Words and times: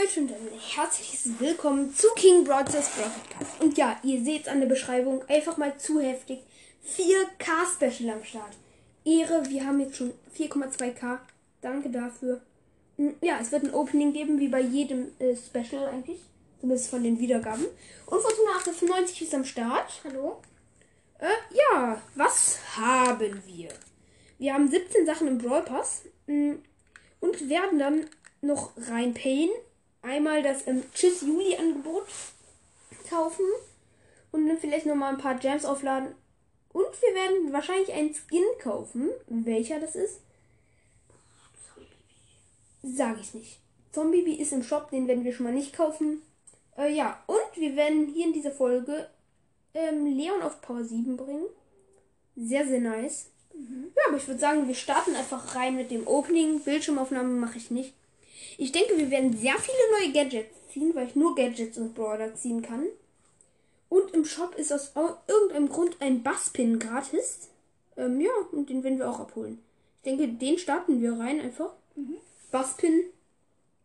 Leute 0.00 0.20
und 0.20 0.32
ein 0.32 0.48
herzliches 0.58 1.28
Willkommen 1.40 1.94
zu 1.94 2.06
King 2.14 2.44
Broadcast 2.44 2.92
Broadcast. 2.96 3.60
Und 3.60 3.76
ja, 3.76 3.98
ihr 4.02 4.22
seht 4.22 4.48
an 4.48 4.60
der 4.60 4.68
Beschreibung 4.68 5.22
einfach 5.28 5.56
mal 5.56 5.76
zu 5.76 6.00
heftig. 6.00 6.40
4K 6.96 7.66
Special 7.74 8.14
am 8.14 8.24
Start. 8.24 8.56
Ehre, 9.04 9.42
wir 9.50 9.66
haben 9.66 9.80
jetzt 9.80 9.96
schon 9.96 10.12
4,2K. 10.38 11.18
Danke 11.60 11.90
dafür. 11.90 12.40
Hm, 12.96 13.16
Ja, 13.20 13.38
es 13.40 13.52
wird 13.52 13.64
ein 13.64 13.74
Opening 13.74 14.12
geben, 14.12 14.38
wie 14.38 14.48
bei 14.48 14.60
jedem 14.60 15.08
äh, 15.18 15.36
Special 15.36 15.88
eigentlich. 15.88 16.20
Zumindest 16.60 16.88
von 16.88 17.02
den 17.02 17.18
Wiedergaben. 17.18 17.66
Und 18.06 18.22
Fortuna 18.22 18.52
98 18.56 19.22
ist 19.22 19.34
am 19.34 19.44
Start. 19.44 20.00
Hallo? 20.04 20.40
Äh, 21.18 21.26
ja, 21.52 22.00
was 22.14 22.58
haben 22.76 23.42
wir? 23.46 23.68
Wir 24.38 24.54
haben 24.54 24.70
17 24.70 25.04
Sachen 25.04 25.26
im 25.28 25.38
Brawl 25.38 25.62
Pass 25.62 26.04
mm, 26.26 26.52
und 27.20 27.50
werden 27.50 27.78
dann 27.78 28.06
noch 28.40 28.72
reinpayen. 28.88 29.50
Einmal 30.02 30.42
das 30.42 30.66
ähm, 30.66 30.82
Tschüss 30.94 31.22
Juli 31.22 31.56
Angebot 31.56 32.06
kaufen 33.08 33.44
und 34.32 34.48
dann 34.48 34.58
vielleicht 34.58 34.86
noch 34.86 34.94
mal 34.94 35.10
ein 35.10 35.18
paar 35.18 35.36
Gems 35.36 35.64
aufladen. 35.64 36.14
Und 36.72 36.86
wir 37.02 37.14
werden 37.14 37.52
wahrscheinlich 37.52 37.92
einen 37.92 38.14
Skin 38.14 38.44
kaufen. 38.60 39.10
Welcher 39.26 39.80
das 39.80 39.96
ist, 39.96 40.20
sage 42.82 43.20
ich 43.20 43.34
nicht. 43.34 43.58
Zombie 43.92 44.34
ist 44.34 44.52
im 44.52 44.62
Shop, 44.62 44.90
den 44.90 45.08
werden 45.08 45.24
wir 45.24 45.32
schon 45.32 45.44
mal 45.44 45.52
nicht 45.52 45.74
kaufen. 45.74 46.22
Äh, 46.78 46.94
ja, 46.94 47.20
und 47.26 47.60
wir 47.60 47.74
werden 47.76 48.06
hier 48.06 48.26
in 48.26 48.32
dieser 48.32 48.52
Folge 48.52 49.08
ähm, 49.74 50.06
Leon 50.16 50.42
auf 50.42 50.60
Power 50.60 50.84
7 50.84 51.16
bringen. 51.16 51.46
Sehr, 52.36 52.66
sehr 52.66 52.80
nice. 52.80 53.26
Ja, 53.52 54.02
aber 54.08 54.16
ich 54.16 54.28
würde 54.28 54.40
sagen, 54.40 54.68
wir 54.68 54.74
starten 54.74 55.16
einfach 55.16 55.56
rein 55.56 55.76
mit 55.76 55.90
dem 55.90 56.06
Opening. 56.06 56.60
Bildschirmaufnahme 56.60 57.34
mache 57.34 57.58
ich 57.58 57.70
nicht. 57.70 57.92
Ich 58.58 58.72
denke, 58.72 58.96
wir 58.98 59.10
werden 59.10 59.36
sehr 59.36 59.56
viele 59.58 59.78
neue 59.98 60.12
Gadgets 60.12 60.54
ziehen, 60.72 60.94
weil 60.94 61.06
ich 61.08 61.16
nur 61.16 61.34
Gadgets 61.34 61.78
und 61.78 61.94
Brawler 61.94 62.34
ziehen 62.34 62.62
kann. 62.62 62.86
Und 63.88 64.12
im 64.14 64.24
Shop 64.24 64.54
ist 64.54 64.72
aus 64.72 64.94
au- 64.96 65.16
irgendeinem 65.26 65.68
Grund 65.68 65.96
ein 66.00 66.22
Basspin 66.22 66.78
gratis. 66.78 67.48
Ähm, 67.96 68.20
ja, 68.20 68.30
und 68.52 68.70
den 68.70 68.82
werden 68.84 68.98
wir 68.98 69.10
auch 69.10 69.20
abholen. 69.20 69.58
Ich 69.96 70.02
denke, 70.10 70.28
den 70.28 70.58
starten 70.58 71.00
wir 71.02 71.12
rein 71.18 71.40
einfach. 71.40 71.72
Basspin. 72.50 73.04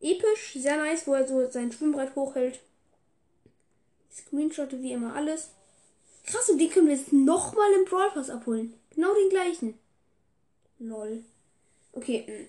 Episch, 0.02 0.54
sehr 0.60 0.78
nice, 0.78 1.08
wo 1.08 1.14
er 1.14 1.28
so 1.28 1.50
sein 1.50 1.72
Schwimmbrett 1.72 2.16
hochhält. 2.16 2.60
Screenshotte 4.12 4.82
wie 4.82 4.92
immer 4.92 5.16
alles. 5.16 5.50
Krass, 6.26 6.50
und 6.50 6.58
den 6.60 6.70
können 6.70 6.88
wir 6.88 6.96
jetzt 6.96 7.12
nochmal 7.14 7.72
im 7.74 7.86
Brawl 7.86 8.10
Pass 8.12 8.30
abholen. 8.30 8.74
Genau 8.96 9.14
den 9.14 9.30
gleichen. 9.30 9.78
Lol. 10.80 11.24
Okay, 11.94 12.24
mm, 12.28 12.48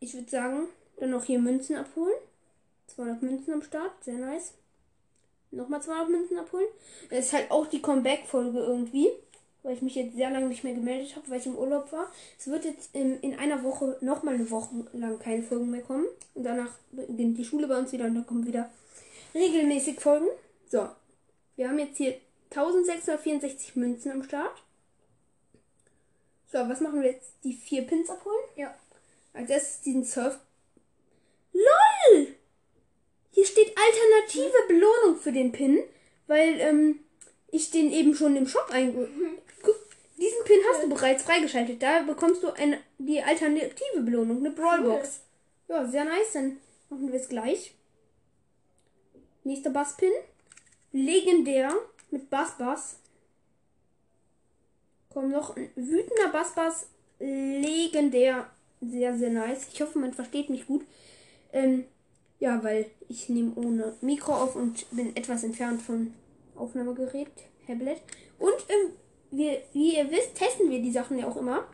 ich 0.00 0.14
würde 0.14 0.30
sagen, 0.30 0.68
dann 0.96 1.10
noch 1.10 1.24
hier 1.24 1.38
Münzen 1.38 1.76
abholen. 1.76 2.14
200 2.94 3.22
Münzen 3.22 3.52
am 3.54 3.62
Start, 3.62 3.92
sehr 4.04 4.14
nice. 4.14 4.52
Nochmal 5.50 5.82
200 5.82 6.08
Münzen 6.08 6.38
abholen. 6.38 6.66
Das 7.10 7.26
ist 7.26 7.32
halt 7.32 7.50
auch 7.50 7.66
die 7.66 7.82
Comeback-Folge 7.82 8.58
irgendwie, 8.58 9.08
weil 9.62 9.74
ich 9.74 9.82
mich 9.82 9.94
jetzt 9.94 10.16
sehr 10.16 10.30
lange 10.30 10.46
nicht 10.46 10.64
mehr 10.64 10.74
gemeldet 10.74 11.16
habe, 11.16 11.28
weil 11.30 11.40
ich 11.40 11.46
im 11.46 11.56
Urlaub 11.56 11.92
war. 11.92 12.10
Es 12.38 12.46
wird 12.46 12.64
jetzt 12.64 12.94
in, 12.94 13.20
in 13.20 13.38
einer 13.38 13.62
Woche 13.62 13.96
nochmal 14.00 14.34
eine 14.34 14.50
Woche 14.50 14.86
lang 14.92 15.18
keine 15.18 15.42
Folgen 15.42 15.70
mehr 15.70 15.82
kommen. 15.82 16.06
Und 16.34 16.44
danach 16.44 16.70
beginnt 16.92 17.38
die 17.38 17.44
Schule 17.44 17.66
bei 17.66 17.78
uns 17.78 17.92
wieder 17.92 18.06
und 18.06 18.14
dann 18.14 18.26
kommen 18.26 18.46
wieder 18.46 18.70
regelmäßig 19.34 20.00
Folgen. 20.00 20.26
So, 20.68 20.88
wir 21.56 21.68
haben 21.68 21.78
jetzt 21.78 21.96
hier 21.96 22.16
1664 22.50 23.76
Münzen 23.76 24.12
am 24.12 24.22
Start. 24.22 24.62
So, 26.50 26.58
was 26.68 26.80
machen 26.80 27.02
wir 27.02 27.10
jetzt? 27.10 27.32
Die 27.44 27.52
vier 27.52 27.82
Pins 27.82 28.08
abholen? 28.08 28.44
Ja. 28.56 28.74
Als 29.34 29.50
erstes 29.50 29.82
diesen 29.82 30.04
Surf. 30.04 30.38
LOL! 31.56 32.26
Hier 33.30 33.46
steht 33.46 33.74
alternative 33.76 34.56
Belohnung 34.68 35.16
für 35.20 35.32
den 35.32 35.52
Pin, 35.52 35.82
weil 36.26 36.60
ähm, 36.60 37.00
ich 37.50 37.70
den 37.70 37.92
eben 37.92 38.14
schon 38.14 38.36
im 38.36 38.46
Shop 38.46 38.68
einge... 38.70 39.08
Guck, 39.62 39.76
diesen 40.16 40.44
Pin 40.44 40.60
hast 40.70 40.82
du 40.82 40.88
bereits 40.88 41.22
freigeschaltet. 41.22 41.82
Da 41.82 42.02
bekommst 42.02 42.42
du 42.42 42.50
eine, 42.50 42.78
die 42.98 43.22
alternative 43.22 44.00
Belohnung, 44.00 44.38
eine 44.38 44.50
Brawlbox. 44.50 45.20
Ja, 45.68 45.86
sehr 45.86 46.04
nice. 46.04 46.32
Dann 46.32 46.58
machen 46.88 47.12
wir 47.12 47.20
es 47.20 47.28
gleich. 47.28 47.74
Nächster 49.44 49.70
Basspin. 49.70 50.12
Legendär 50.92 51.72
mit 52.10 52.30
Bass 52.30 52.56
Bass. 52.58 52.96
Kommt 55.10 55.30
noch 55.30 55.56
ein 55.56 55.70
wütender 55.76 56.28
Bass 56.32 56.54
Bass. 56.54 56.86
Legendär. 57.18 58.50
Sehr, 58.80 59.16
sehr 59.16 59.30
nice. 59.30 59.66
Ich 59.72 59.80
hoffe, 59.80 59.98
man 59.98 60.14
versteht 60.14 60.50
mich 60.50 60.66
gut. 60.66 60.84
Ähm, 61.52 61.84
ja, 62.38 62.62
weil 62.62 62.86
ich 63.08 63.28
nehme 63.28 63.52
ohne 63.56 63.94
Mikro 64.00 64.34
auf 64.34 64.56
und 64.56 64.86
bin 64.90 65.16
etwas 65.16 65.44
entfernt 65.44 65.80
vom 65.82 66.12
Aufnahmegerät, 66.54 67.30
Tablet. 67.66 68.02
Und 68.38 68.54
ähm, 68.68 68.92
wir, 69.30 69.62
wie 69.72 69.96
ihr 69.96 70.10
wisst, 70.10 70.34
testen 70.34 70.70
wir 70.70 70.80
die 70.80 70.92
Sachen 70.92 71.18
ja 71.18 71.26
auch 71.28 71.36
immer, 71.36 71.66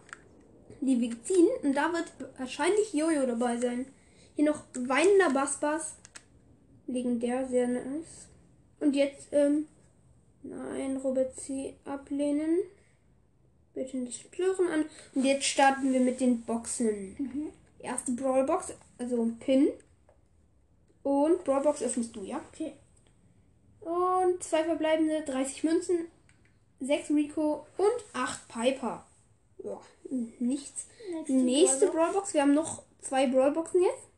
die 0.80 1.00
wir 1.00 1.22
ziehen. 1.24 1.48
Und 1.62 1.74
da 1.74 1.92
wird 1.92 2.12
wahrscheinlich 2.38 2.92
Jojo 2.92 3.26
dabei 3.26 3.56
sein. 3.56 3.86
Hier 4.36 4.46
noch 4.46 4.62
weinender 4.74 5.30
Bass 5.30 5.58
Bass. 5.58 5.96
Legendär, 6.86 7.46
sehr 7.48 7.68
nice. 7.68 8.28
Und 8.80 8.96
jetzt, 8.96 9.28
ähm, 9.32 9.68
nein, 10.42 10.96
Robert 10.96 11.38
C. 11.38 11.74
ablehnen. 11.84 12.58
Bitte 13.74 13.96
nicht 13.96 14.26
stören 14.26 14.68
an. 14.68 14.84
Und 15.14 15.24
jetzt 15.24 15.44
starten 15.44 15.92
wir 15.92 16.00
mit 16.00 16.20
den 16.20 16.42
Boxen. 16.42 17.52
Erste 17.82 18.12
Brawlbox, 18.12 18.74
also 18.98 19.22
ein 19.22 19.38
Pin. 19.38 19.68
Und 21.02 21.44
Brawlbox 21.44 21.82
öffnest 21.82 22.14
du, 22.14 22.22
ja? 22.22 22.40
Okay. 22.52 22.72
Und 23.80 24.42
zwei 24.42 24.64
verbleibende, 24.64 25.22
30 25.22 25.64
Münzen, 25.64 26.06
6 26.80 27.10
Rico 27.10 27.66
und 27.76 28.04
8 28.14 28.48
Piper. 28.48 29.04
Ja, 29.64 29.80
nichts. 30.38 30.86
Nächste 31.10 31.32
Nächste 31.32 31.86
Brawlbox. 31.86 31.94
Brawlbox. 31.94 32.34
Wir 32.34 32.42
haben 32.42 32.54
noch 32.54 32.82
zwei 33.00 33.26
Brawlboxen 33.26 33.82
jetzt. 33.82 34.08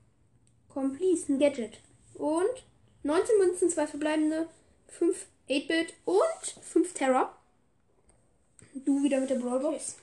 Komm, 0.68 0.96
please, 0.96 1.32
ein 1.32 1.38
Gadget. 1.38 1.80
Und 2.14 2.64
19 3.02 3.38
Münzen, 3.38 3.70
zwei 3.70 3.86
verbleibende, 3.86 4.48
5 4.88 5.26
8-Bit 5.48 5.94
und 6.04 6.62
5 6.62 6.94
Terror. 6.94 7.36
Du 8.74 9.02
wieder 9.02 9.20
mit 9.20 9.30
der 9.30 9.36
Brawlbox. 9.36 9.96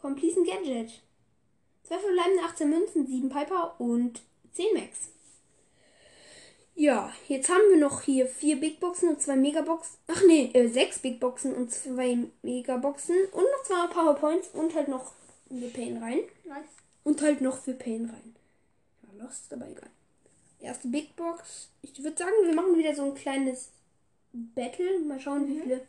Komm, 0.00 0.16
please, 0.16 0.40
ein 0.40 0.44
Gadget. 0.44 1.02
Zwei 1.86 1.98
verbleibende, 1.98 2.42
18 2.42 2.68
Münzen, 2.68 3.06
7 3.06 3.28
Piper 3.28 3.74
und 3.78 4.20
10 4.52 4.74
Max. 4.74 5.10
Ja, 6.78 7.10
jetzt 7.26 7.48
haben 7.48 7.62
wir 7.70 7.78
noch 7.78 8.02
hier 8.02 8.26
vier 8.26 8.60
Big 8.60 8.80
Boxen 8.80 9.08
und 9.08 9.22
zwei 9.22 9.34
Megaboxen. 9.34 9.96
Ach 10.08 10.22
nee, 10.26 10.50
äh, 10.52 10.68
sechs 10.68 10.98
Big 10.98 11.20
Boxen 11.20 11.54
und 11.54 11.72
zwei 11.72 12.18
Megaboxen 12.42 13.16
und 13.32 13.44
noch 13.44 13.62
zwei 13.64 13.86
Powerpoints 13.86 14.50
und 14.52 14.74
halt 14.74 14.88
noch 14.88 15.12
für 15.48 15.68
Pain 15.68 15.96
rein. 15.96 16.18
Nice. 16.44 16.66
Und 17.02 17.22
halt 17.22 17.40
noch 17.40 17.56
für 17.56 17.72
Pain 17.72 18.10
rein. 18.10 18.36
Ja, 19.02 19.24
lost, 19.24 19.50
aber 19.54 19.66
egal. 19.66 19.88
Erste 20.60 20.88
Big 20.88 21.16
Box. 21.16 21.70
Ich 21.80 21.96
würde 22.04 22.18
sagen, 22.18 22.34
wir 22.44 22.54
machen 22.54 22.76
wieder 22.76 22.94
so 22.94 23.04
ein 23.04 23.14
kleines 23.14 23.70
Battle. 24.32 24.98
Mal 25.00 25.18
schauen, 25.18 25.48
wie 25.48 25.60
viele. 25.60 25.80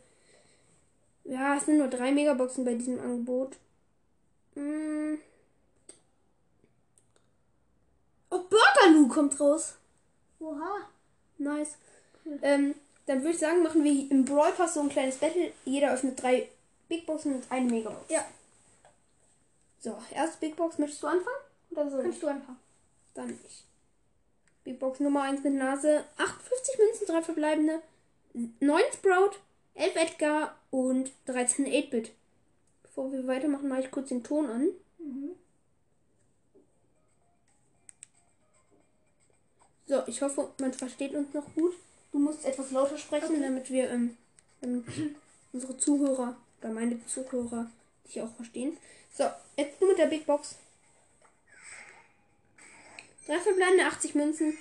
Ja, 1.24 1.58
es 1.58 1.66
sind 1.66 1.76
nur 1.76 1.88
drei 1.88 2.12
Megaboxen 2.12 2.64
bei 2.64 2.72
diesem 2.72 2.98
Angebot. 2.98 3.56
Hm. 4.54 5.18
Oh, 8.30 8.38
Burgerloo 8.38 9.07
kommt 9.18 9.40
raus. 9.40 9.74
Oha. 10.38 10.88
Nice. 11.38 11.74
Ähm, 12.40 12.74
dann 13.06 13.18
würde 13.18 13.30
ich 13.30 13.38
sagen, 13.38 13.64
machen 13.64 13.82
wir 13.82 14.10
im 14.10 14.24
Brawl 14.24 14.52
Pass 14.52 14.74
so 14.74 14.80
ein 14.80 14.88
kleines 14.88 15.16
Battle. 15.16 15.52
Jeder 15.64 15.92
öffnet 15.92 16.22
drei 16.22 16.48
Big 16.88 17.04
Boxen 17.04 17.34
und 17.34 17.50
eine 17.50 17.68
Megabox. 17.68 18.08
Ja. 18.10 18.24
So, 19.80 19.98
erste 20.12 20.38
Big 20.38 20.54
Box. 20.54 20.78
Möchtest 20.78 21.02
du 21.02 21.08
anfangen? 21.08 21.36
Oder 21.70 21.90
soll 21.90 22.00
ich? 22.00 22.04
Kannst 22.04 22.22
du 22.22 22.26
einfach. 22.28 22.54
Dann 23.14 23.30
ich. 23.44 23.64
Big 24.62 24.78
Box 24.78 25.00
Nummer 25.00 25.22
1 25.22 25.42
mit 25.42 25.54
Nase. 25.54 26.04
58 26.16 26.78
Münzen, 26.78 27.06
3 27.06 27.22
verbleibende. 27.22 27.82
9 28.60 28.80
Sprout, 28.92 29.36
11 29.74 29.96
Edgar 29.96 30.54
und 30.70 31.10
13 31.26 31.66
8-Bit. 31.66 32.12
Bevor 32.84 33.10
wir 33.10 33.26
weitermachen, 33.26 33.68
mache 33.68 33.80
ich 33.80 33.90
kurz 33.90 34.10
den 34.10 34.22
Ton 34.22 34.46
an. 34.46 34.68
So, 39.88 40.02
ich 40.06 40.20
hoffe, 40.20 40.50
man 40.60 40.74
versteht 40.74 41.14
uns 41.14 41.32
noch 41.32 41.54
gut. 41.54 41.74
Du 42.12 42.18
musst 42.18 42.44
etwas 42.44 42.70
lauter 42.70 42.98
sprechen, 42.98 43.40
damit 43.40 43.70
wir 43.70 43.88
ähm, 43.88 44.18
damit 44.60 44.84
unsere 45.52 45.78
Zuhörer 45.78 46.36
oder 46.60 46.70
meine 46.70 47.04
Zuhörer 47.06 47.70
dich 48.06 48.20
auch 48.20 48.34
verstehen. 48.36 48.76
So, 49.16 49.24
jetzt 49.56 49.80
nur 49.80 49.90
mit 49.90 49.98
der 49.98 50.06
Big 50.06 50.26
Box. 50.26 50.56
Drei 53.26 53.38
verbleibende 53.38 53.84
80 53.84 54.14
Münzen, 54.14 54.56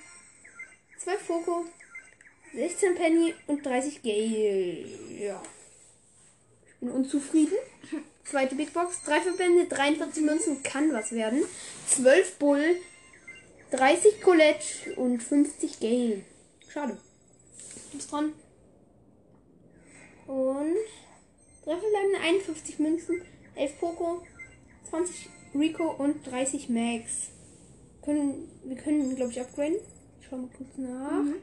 2 1.00 1.18
Foko, 1.18 1.65
16 2.53 2.95
Penny 2.95 3.33
und 3.47 3.65
30 3.65 4.01
Gale. 4.01 4.85
Ja. 5.18 5.41
Ich 6.68 6.74
bin 6.79 6.91
unzufrieden. 6.91 7.57
Zweite 8.25 8.56
Big 8.56 8.74
Box, 8.74 9.03
3 9.03 9.21
verbleibende, 9.21 9.65
43 9.68 10.24
Münzen, 10.24 10.63
kann 10.63 10.91
was 10.91 11.12
werden. 11.13 11.44
12 11.88 12.35
Bull, 12.39 12.77
30 13.71 14.21
Colette 14.21 14.95
und 14.95 15.21
50 15.21 15.79
Gale. 15.79 16.23
Schade. 16.69 16.97
Du 17.91 17.97
bist 17.97 18.11
dran. 18.11 18.33
Und 20.27 20.75
drei 21.63 21.77
verbleibende 21.77 22.19
51 22.21 22.79
Münzen, 22.79 23.21
11 23.55 23.79
Poco, 23.79 24.23
20 24.89 25.29
Rico 25.55 25.91
und 25.91 26.25
30 26.25 26.69
Max. 26.69 27.29
Können, 28.03 28.49
wir 28.63 28.77
können, 28.77 29.15
glaube 29.15 29.31
ich, 29.31 29.41
upgraden. 29.41 29.77
Ich 30.21 30.27
schau 30.27 30.37
mal 30.37 30.49
kurz 30.55 30.77
nach. 30.77 31.23
Mhm. 31.23 31.35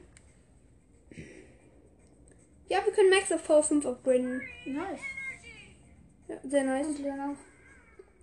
Ja, 2.69 2.85
wir 2.85 2.93
können 2.93 3.11
Max 3.11 3.31
auf 3.33 3.49
V5 3.49 3.87
upgraden. 3.87 4.41
Nice. 4.65 5.01
Ja, 6.29 6.37
sehr 6.43 6.65
nice. 6.65 6.87
Und 6.87 7.05
dann 7.05 7.21
auch. 7.21 7.37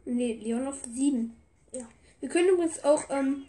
Nee, 0.05 0.33
Leon 0.41 0.67
auf 0.67 0.79
7. 0.83 1.35
Ja. 1.71 1.87
Wir 2.19 2.29
können 2.29 2.49
übrigens 2.49 2.83
auch 2.83 3.03
ähm, 3.09 3.45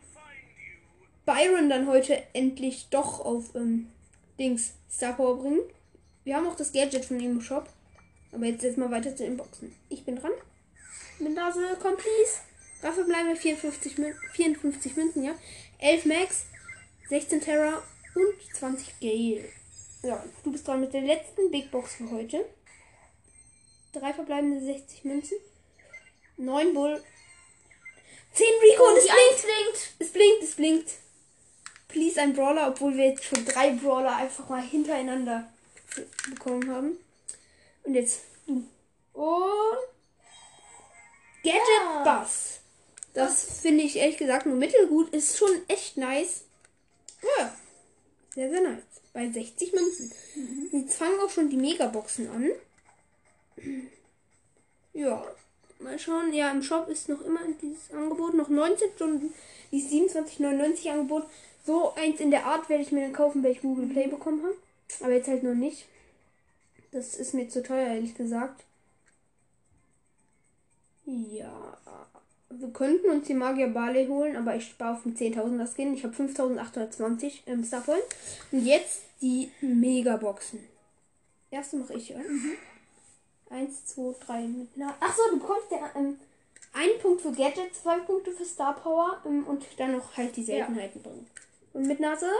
Byron 1.25 1.69
dann 1.69 1.87
heute 1.87 2.23
endlich 2.33 2.89
doch 2.91 3.21
auf 3.21 3.55
ähm, 3.55 3.89
Dings 4.39 4.73
Star 4.91 5.13
Power 5.15 5.39
bringen. 5.39 5.61
Wir 6.25 6.37
haben 6.37 6.47
auch 6.47 6.57
das 6.57 6.73
Gadget 6.73 7.05
von 7.05 7.21
ihm 7.21 7.33
im 7.33 7.41
Shop. 7.41 7.69
Aber 8.33 8.47
jetzt 8.47 8.65
erstmal 8.65 8.91
weiter 8.91 9.15
zu 9.15 9.25
den 9.25 9.37
Boxen. 9.37 9.75
Ich 9.89 10.05
bin 10.05 10.17
dran. 10.17 10.33
Mit 11.19 11.35
Nase, 11.35 11.77
komm 11.81 11.97
please. 11.97 12.41
Dafür 12.81 13.05
bleiben 13.05 13.29
wir 13.29 13.37
54, 13.37 13.99
Mün 13.99 14.15
54 14.33 14.97
Münzen, 14.97 15.23
ja. 15.23 15.35
11 15.79 16.07
Max, 16.07 16.47
16 17.09 17.41
Terra 17.41 17.83
und 18.15 18.57
20 18.57 19.01
Gale. 19.01 19.45
Ja, 20.03 20.25
du 20.43 20.51
bist 20.51 20.67
dran 20.67 20.81
mit 20.81 20.93
der 20.93 21.03
letzten 21.03 21.51
Big 21.51 21.71
Box 21.71 21.95
für 21.95 22.11
heute. 22.11 22.45
Drei 23.93 24.13
verbleibende 24.13 24.65
60 24.65 25.05
Münzen. 25.05 25.37
9 26.39 26.75
Bull. 26.75 27.03
10 28.33 28.47
Rico 28.63 28.89
und 28.89 28.97
es 28.97 29.05
blinkt. 29.05 29.31
Eins 29.31 29.43
blinkt. 29.43 29.95
Es 29.99 30.13
blinkt, 30.13 30.43
es 30.43 30.55
blinkt. 30.57 30.91
Please 31.93 32.21
ein 32.21 32.33
Brawler, 32.33 32.69
obwohl 32.69 32.97
wir 32.97 33.11
jetzt 33.11 33.25
schon 33.25 33.44
drei 33.44 33.71
Brawler 33.73 34.17
einfach 34.17 34.49
mal 34.49 34.62
hintereinander 34.62 35.53
bekommen 36.31 36.69
haben. 36.71 36.97
Und 37.85 37.94
jetzt 37.94 38.23
du. 38.47 38.65
Und 39.12 39.79
Gadget 41.43 41.61
Ja. 41.81 42.03
Bass. 42.03 42.61
Das 43.15 43.61
finde 43.61 43.85
ich 43.85 43.97
ehrlich 43.97 44.17
gesagt 44.17 44.47
nur 44.47 44.56
mittelgut. 44.56 45.11
Ist 45.11 45.37
schon 45.37 45.50
echt 45.69 45.97
nice. 45.99 46.44
Ja. 47.39 47.55
Sehr, 48.35 48.49
sehr 48.49 48.62
nice. 48.62 48.83
Bei 49.12 49.31
60 49.31 49.75
Münzen. 49.75 50.12
Jetzt 50.73 50.97
fangen 50.97 51.21
auch 51.21 51.29
schon 51.29 51.50
die 51.50 51.59
Megaboxen 51.59 52.31
an. 52.31 52.50
Ja. 54.95 55.27
Mal 55.79 55.99
schauen. 55.99 56.33
Ja, 56.33 56.50
im 56.50 56.62
Shop 56.62 56.88
ist 56.88 57.11
noch 57.11 57.21
immer 57.21 57.41
dieses 57.61 57.91
Angebot. 57.93 58.33
Noch 58.33 58.49
19 58.49 58.93
Stunden. 58.95 59.35
Die 59.71 59.83
27,99 59.83 60.91
Angebot. 60.91 61.27
So 61.64 61.94
eins 61.94 62.20
in 62.20 62.31
der 62.31 62.47
Art 62.47 62.69
werde 62.69 62.82
ich 62.82 62.93
mir 62.93 63.03
dann 63.03 63.12
kaufen, 63.12 63.43
wenn 63.43 63.53
ich 63.53 63.62
Google 63.62 63.87
Play 63.87 64.09
bekommen 64.09 64.43
habe. 64.43 64.56
Aber 65.00 65.12
jetzt 65.12 65.29
halt 65.29 65.43
noch 65.43 65.55
nicht. 65.55 65.87
Das 66.91 67.14
ist 67.14 67.35
mir 67.35 67.49
zu 67.49 67.62
teuer, 67.62 67.88
ehrlich 67.88 68.14
gesagt. 68.14 68.64
Ja. 71.06 71.79
Wir 72.50 72.69
könnten 72.69 73.09
uns 73.11 73.26
die 73.26 73.35
Magier 73.35 73.69
Barley 73.69 74.06
holen, 74.06 74.37
aber 74.37 74.55
ich 74.55 74.67
spare 74.67 74.97
auf 74.97 75.03
den 75.05 75.17
10.000er 75.17 75.67
Skin. 75.73 75.94
Ich 75.94 76.05
habe 76.05 76.14
5.820 76.14 77.47
im 77.47 77.64
Starpoint. 77.64 78.03
Und 78.50 78.67
jetzt 78.67 79.05
die 79.23 79.50
Megaboxen. 79.62 80.61
Erste 81.50 81.76
mache 81.76 81.94
ich, 81.94 82.12
oder? 82.14 82.25
Eins, 83.50 83.87
zwei, 83.87 84.14
drei. 84.25 84.43
Mit 84.43 84.69
Na 84.75 84.94
Achso, 85.00 85.23
du 85.31 85.38
bekommst 85.38 85.70
ja 85.70 85.91
ähm, 85.94 86.19
einen 86.73 86.99
Punkt 87.00 87.20
für 87.23 87.32
Gadget, 87.32 87.75
zwei 87.75 87.99
Punkte 88.00 88.32
für 88.32 88.44
Star 88.44 88.75
Power 88.75 89.23
ähm, 89.25 89.47
und 89.47 89.64
dann 89.79 89.93
noch 89.93 90.17
halt 90.17 90.37
die 90.37 90.43
Seltenheiten 90.43 91.03
bringen. 91.03 91.26
Und 91.73 91.87
mit 91.87 92.01
Nase? 92.01 92.31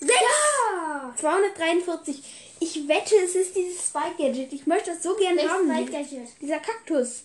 Sechs! 0.00 0.12
Ja. 0.12 1.14
243. 1.16 2.56
Ich 2.60 2.88
wette, 2.88 3.14
es 3.16 3.34
ist 3.34 3.54
dieses 3.54 3.86
Spike 3.88 4.16
Gadget. 4.18 4.52
Ich 4.52 4.66
möchte 4.66 4.90
das 4.92 5.02
so 5.02 5.14
gerne 5.16 5.48
haben. 5.48 5.68
Welches 5.68 5.90
Gadget? 5.92 6.28
Dieser 6.40 6.58
Kaktus. 6.58 7.24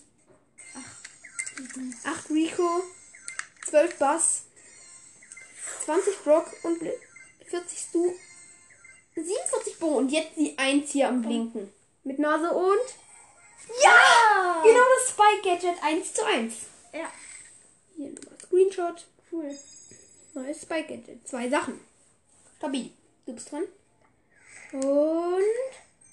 8 2.04 2.30
Rico, 2.30 2.82
12 3.68 3.98
Bass, 3.98 4.42
20 5.86 6.22
Brock 6.22 6.46
und 6.64 6.78
Bli- 6.78 6.92
40 7.46 7.78
Stu, 7.78 8.12
47 9.14 9.78
Bo 9.78 9.86
und 9.96 10.10
jetzt 10.10 10.36
die 10.36 10.56
1 10.58 10.90
hier 10.90 11.08
am 11.08 11.22
Blinken. 11.22 11.72
Mit 12.04 12.18
Nase 12.18 12.50
und. 12.50 12.78
Ja! 13.82 14.62
Genau 14.62 14.82
das 14.98 15.10
Spike 15.10 15.42
Gadget 15.48 15.82
1 15.82 16.12
zu 16.12 16.24
1. 16.26 16.54
Ja. 16.92 17.10
Hier 17.96 18.10
nochmal 18.10 18.38
Screenshot. 18.46 19.06
Cool. 19.32 19.58
Neues 20.36 20.60
Spike 20.60 20.88
Gadget. 20.88 21.26
Zwei 21.26 21.48
Sachen. 21.48 21.80
Stabil. 22.58 22.90
Du 23.24 23.32
bist 23.32 23.50
dran. 23.50 23.62
Und 24.74 25.42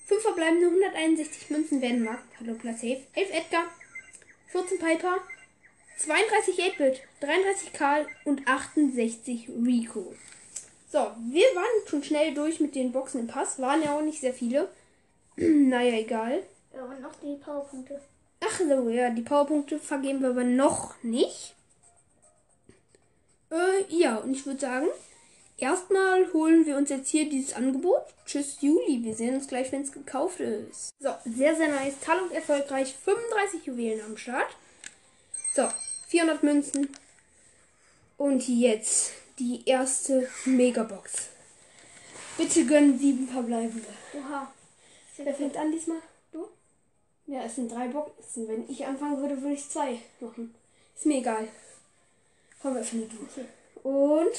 5 0.05 0.21
verbleibende 0.21 0.67
161 0.67 1.49
Münzen 1.49 1.81
werden 1.81 2.05
markt. 2.05 2.23
Hallo 2.39 2.53
Platz 2.53 2.79
safe. 2.79 3.01
11 3.15 3.29
Edgar. 3.33 3.65
14 4.47 4.79
Piper. 4.79 5.17
32 5.97 6.57
8-Bit. 6.57 7.01
33 7.19 7.73
Karl 7.73 8.07
und 8.23 8.47
68 8.47 9.49
Rico. 9.49 10.15
So, 10.89 10.99
wir 10.99 11.47
waren 11.55 11.87
schon 11.87 12.03
schnell 12.03 12.33
durch 12.33 12.61
mit 12.61 12.75
den 12.75 12.93
Boxen 12.93 13.19
im 13.19 13.27
Pass. 13.27 13.59
Waren 13.59 13.83
ja 13.83 13.97
auch 13.97 14.01
nicht 14.01 14.21
sehr 14.21 14.33
viele. 14.33 14.69
naja, 15.35 15.97
egal. 15.97 16.43
Ja, 16.73 16.85
und 16.85 17.01
noch 17.01 17.15
die 17.21 17.35
Powerpunkte. 17.43 17.99
Ach 18.39 18.57
so, 18.57 18.87
ja, 18.87 19.09
die 19.09 19.21
Powerpunkte 19.21 19.79
vergeben 19.79 20.21
wir 20.21 20.29
aber 20.29 20.45
noch 20.45 20.95
nicht. 21.03 21.55
Und 24.23 24.33
ich 24.33 24.45
würde 24.45 24.59
sagen, 24.59 24.87
erstmal 25.57 26.31
holen 26.33 26.65
wir 26.65 26.77
uns 26.77 26.89
jetzt 26.89 27.09
hier 27.09 27.29
dieses 27.29 27.53
Angebot. 27.53 28.03
Tschüss, 28.25 28.57
Juli. 28.61 29.03
Wir 29.03 29.15
sehen 29.15 29.35
uns 29.35 29.47
gleich, 29.47 29.71
wenn 29.71 29.81
es 29.81 29.91
gekauft 29.91 30.39
ist. 30.39 30.93
So, 30.99 31.09
sehr, 31.25 31.55
sehr 31.55 31.69
nice. 31.69 31.99
Talent 32.01 32.31
erfolgreich. 32.31 32.95
35 33.03 33.65
Juwelen 33.65 34.05
am 34.05 34.17
Start. 34.17 34.55
So, 35.53 35.67
400 36.07 36.43
Münzen. 36.43 36.89
Und 38.17 38.47
jetzt 38.47 39.11
die 39.39 39.61
erste 39.65 40.29
Megabox. 40.45 41.29
Bitte 42.37 42.65
gönnen 42.65 42.97
sieben 42.97 43.27
verbleibende. 43.27 43.87
Oha. 44.13 44.51
Wer 45.17 45.35
fängt 45.35 45.55
an 45.57 45.71
diesmal? 45.71 45.99
Du? 46.31 46.47
Ja, 47.27 47.43
es 47.43 47.55
sind 47.55 47.71
drei 47.71 47.87
Boxen. 47.87 48.47
Wenn 48.47 48.69
ich 48.69 48.85
anfangen 48.85 49.19
würde, 49.21 49.41
würde 49.41 49.55
ich 49.55 49.69
zwei 49.69 49.99
machen. 50.19 50.55
Ist 50.95 51.05
mir 51.05 51.19
egal. 51.19 51.47
Komm, 52.61 52.77
öffne 52.77 53.01
du. 53.01 53.27
Und. 53.83 54.35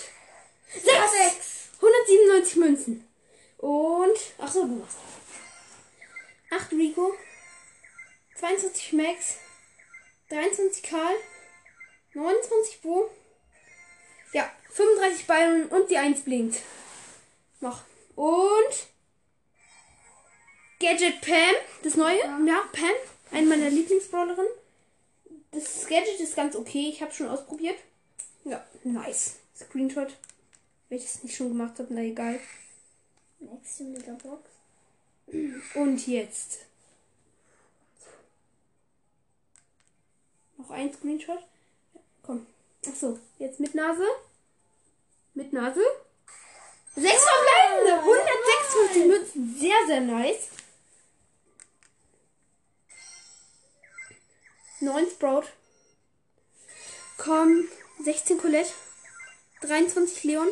Sechs! 0.72 1.68
197 1.76 2.56
Münzen. 2.56 3.08
Und. 3.58 4.18
Ach 4.38 4.50
so, 4.50 4.66
du 4.66 4.74
machst. 4.74 4.96
8 6.50 6.72
Rico. 6.72 7.14
22 8.36 8.92
Max. 8.94 9.36
23 10.30 10.82
Karl. 10.82 11.14
29 12.14 12.80
Bo. 12.80 13.10
Ja, 14.32 14.50
35 14.70 15.26
Byron 15.26 15.66
und 15.66 15.90
die 15.90 15.98
1 15.98 16.22
blinkt. 16.22 16.60
Mach. 17.60 17.82
Und. 18.16 18.88
Gadget 20.80 21.20
Pam, 21.20 21.54
das 21.82 21.94
neue. 21.94 22.18
Ja, 22.18 22.68
Pam, 22.72 22.90
eine 23.30 23.46
meiner 23.46 23.70
Lieblingsbrawlerinnen. 23.70 24.52
Das 25.52 25.86
Gadget 25.86 26.20
ist 26.20 26.36
ganz 26.36 26.56
okay, 26.56 26.88
ich 26.88 27.00
habe 27.00 27.12
schon 27.12 27.28
ausprobiert. 27.28 27.76
Nice. 28.85 29.37
Screenshot. 29.57 30.17
Wenn 30.88 30.99
ich 30.99 31.05
das 31.05 31.23
nicht 31.23 31.35
schon 31.35 31.49
gemacht 31.49 31.79
habe, 31.79 31.93
na 31.93 32.03
egal. 32.03 32.38
Nächste 33.41 33.85
Megabox. 33.85 34.50
Und 35.75 36.07
jetzt. 36.07 36.67
Noch 40.59 40.71
ein 40.71 40.93
Screenshot. 40.93 41.43
Komm. 42.23 42.47
Ach 42.87 42.95
so, 42.95 43.19
jetzt 43.38 43.59
mit 43.59 43.75
Nase. 43.75 44.07
Mit 45.33 45.53
Nase. 45.53 45.81
Sechs 46.95 47.25
verbleibende. 47.25 48.00
156 48.00 49.07
Münzen. 49.07 49.59
Sehr, 49.59 49.87
sehr 49.87 50.00
nice. 50.03 50.49
9 54.81 55.11
Sprout. 55.11 55.45
Komm. 57.17 57.69
16 58.02 58.38
Colette. 58.38 58.70
23 59.62 60.24
Leon. 60.24 60.48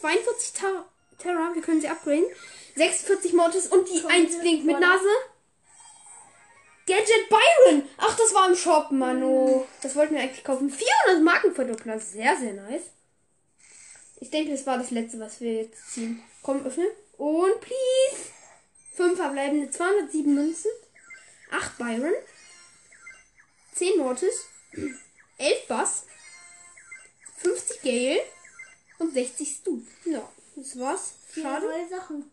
42 0.00 0.52
Tar 0.52 0.88
Terra. 1.18 1.50
Wir 1.54 1.62
können 1.62 1.80
sie 1.80 1.88
upgraden. 1.88 2.26
46 2.76 3.32
Mortis 3.32 3.66
und 3.66 3.88
die 3.88 3.98
Schon 3.98 4.10
1 4.10 4.30
wieder 4.30 4.40
blinkt 4.40 4.64
mit. 4.64 4.80
Nase. 4.80 5.08
Gadget 6.86 7.28
Byron. 7.28 7.88
Ach, 7.98 8.16
das 8.16 8.32
war 8.32 8.48
im 8.48 8.56
Shop, 8.56 8.90
Mano. 8.90 9.66
Das 9.82 9.94
wollten 9.94 10.14
wir 10.14 10.22
eigentlich 10.22 10.44
kaufen. 10.44 10.70
400 10.70 11.22
Markenverdoppler. 11.22 12.00
Sehr, 12.00 12.36
sehr 12.36 12.54
nice. 12.54 12.84
Ich 14.20 14.30
denke, 14.30 14.52
das 14.52 14.66
war 14.66 14.78
das 14.78 14.90
letzte, 14.90 15.20
was 15.20 15.40
wir 15.40 15.52
jetzt 15.52 15.92
ziehen. 15.92 16.22
Komm, 16.42 16.64
öffne. 16.64 16.86
Und 17.18 17.60
please. 17.60 18.32
5 18.94 19.16
verbleibende 19.16 19.70
207 19.70 20.34
Münzen. 20.34 20.70
8 21.50 21.78
Byron. 21.78 22.14
10 23.74 23.98
Mortis. 23.98 24.46
11 25.36 25.66
Bass. 25.68 26.06
50 27.38 27.82
Gale 27.82 28.20
und 28.98 29.12
60 29.12 29.48
Stu. 29.48 29.80
Ja, 30.04 30.28
das 30.56 30.78
war's. 30.78 31.14
Vier 31.28 31.42
Schade. 31.42 31.66
neue 31.66 31.88
Sachen. 31.88 32.30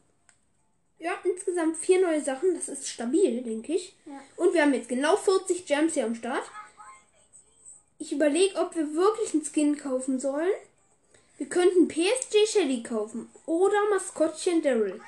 Ja, 0.97 1.13
insgesamt 1.23 1.77
vier 1.77 2.01
neue 2.01 2.23
Sachen. 2.23 2.55
Das 2.55 2.69
ist 2.69 2.87
stabil, 2.87 3.41
denke 3.41 3.73
ich. 3.73 3.95
Ja. 4.05 4.21
Und 4.37 4.53
wir 4.53 4.61
haben 4.61 4.73
jetzt 4.73 4.89
genau 4.89 5.15
40 5.17 5.65
Gems 5.65 5.93
hier 5.93 6.05
am 6.05 6.15
Start. 6.15 6.43
Ich 7.99 8.11
überlege, 8.11 8.55
ob 8.55 8.75
wir 8.75 8.93
wirklich 8.93 9.33
einen 9.33 9.45
Skin 9.45 9.77
kaufen 9.77 10.19
sollen. 10.19 10.51
Wir 11.37 11.47
könnten 11.47 11.87
PSG 11.87 12.47
Shelly 12.47 12.81
kaufen 12.81 13.29
oder 13.45 13.89
Maskottchen 13.89 14.61
Daryl. 14.61 15.01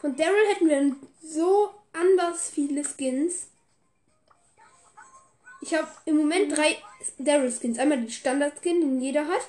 Von 0.00 0.16
Daryl 0.16 0.46
hätten 0.48 0.68
wir 0.68 0.96
so 1.22 1.70
anders 1.92 2.50
viele 2.50 2.84
Skins. 2.84 3.46
Ich 5.62 5.72
habe 5.74 5.88
im 6.06 6.16
Moment 6.16 6.56
drei 6.56 6.76
Daryl 7.18 7.52
Skins. 7.52 7.78
Einmal 7.78 7.98
den 7.98 8.10
Standard 8.10 8.58
Skin, 8.60 8.80
den 8.80 9.00
jeder 9.00 9.26
hat. 9.26 9.48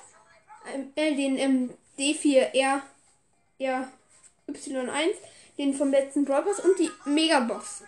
Ähm, 0.72 0.92
Äh, 0.94 1.14
den 1.14 1.36
ähm, 1.38 1.74
D4R 1.98 2.80
R 3.58 3.92
Y1, 4.48 5.14
den 5.58 5.74
vom 5.74 5.90
letzten 5.90 6.24
Pass 6.24 6.60
und 6.60 6.78
die 6.78 6.90
Megabox. 7.04 7.82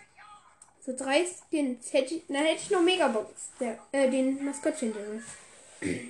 So 0.85 0.95
drei 0.95 1.25
Skins. 1.25 1.91
Hätte 1.93 2.15
ich, 2.15 2.27
dann 2.27 2.43
hätte 2.43 2.61
ich 2.63 2.69
noch 2.69 2.81
Megabox. 2.81 3.49
Der, 3.59 3.79
äh, 3.91 4.09
den 4.09 4.43
Maskottchen 4.43 4.93
Daryl. 4.93 5.23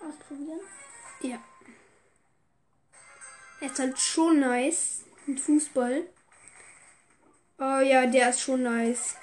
Ausprobieren. 0.00 0.60
Ja. 1.22 1.42
Er 3.60 3.66
ist 3.66 3.78
halt 3.78 3.98
schon 3.98 4.40
nice. 4.40 5.04
Mit 5.26 5.40
Fußball. 5.40 6.06
Oh 7.58 7.80
ja, 7.80 8.06
der 8.06 8.30
ist 8.30 8.40
schon 8.40 8.62
nice. 8.62 9.16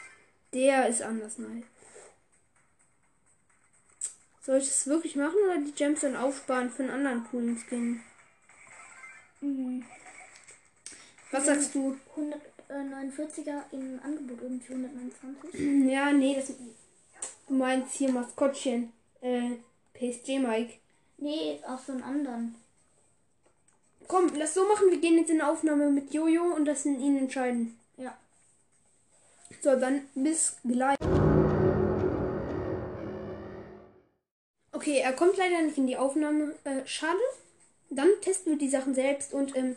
Der 0.56 0.88
ist 0.88 1.02
anders 1.02 1.38
nice. 1.38 1.66
Soll 4.42 4.58
ich 4.58 4.68
das 4.68 4.88
wirklich 4.88 5.18
machen 5.18 5.36
oder 5.44 5.58
die 5.58 5.74
Gems 5.74 6.00
dann 6.00 6.16
aufsparen 6.16 6.72
für 6.72 6.84
einen 6.84 6.92
anderen 6.92 7.26
coolen 7.26 7.58
Skin? 7.58 8.00
Mhm. 9.42 9.84
Was 11.32 11.48
sagst 11.48 11.76
du? 11.76 11.98
149er 12.70 13.64
im 13.72 14.00
Angebot 14.02 14.42
irgendwie 14.42 14.74
129. 14.74 15.92
Ja, 15.92 16.12
nee, 16.14 16.36
das. 16.36 16.54
Du 17.48 17.54
meinst 17.54 17.96
hier 17.96 18.12
Maskottchen. 18.12 18.94
Äh, 19.20 19.58
PSG 19.94 20.40
Mike. 20.40 20.76
Nee, 21.18 21.60
auch 21.68 21.80
so 21.80 21.92
einen 21.92 22.04
anderen. 22.04 22.56
Komm, 24.08 24.32
lass 24.36 24.54
so 24.54 24.66
machen. 24.66 24.90
Wir 24.90 25.02
gehen 25.02 25.18
jetzt 25.18 25.32
in 25.32 25.42
eine 25.42 25.52
Aufnahme 25.52 25.90
mit 25.90 26.14
Jojo 26.14 26.44
und 26.56 26.66
lassen 26.66 27.00
ihn 27.02 27.18
entscheiden. 27.18 27.78
Ja. 27.98 28.18
So, 29.66 29.76
dann 29.76 30.08
bis 30.14 30.58
gleich. 30.64 30.96
Okay, 34.72 35.00
er 35.00 35.14
kommt 35.14 35.38
leider 35.38 35.60
nicht 35.64 35.80
in 35.80 35.88
die 35.88 35.98
Aufnahme. 35.98 36.54
Äh, 36.66 36.86
schade. 36.86 37.18
Dann 37.90 38.10
testen 38.22 38.52
wir 38.52 38.60
die 38.60 38.70
Sachen 38.70 38.94
selbst 38.94 39.34
und, 39.34 39.56
ähm, 39.56 39.76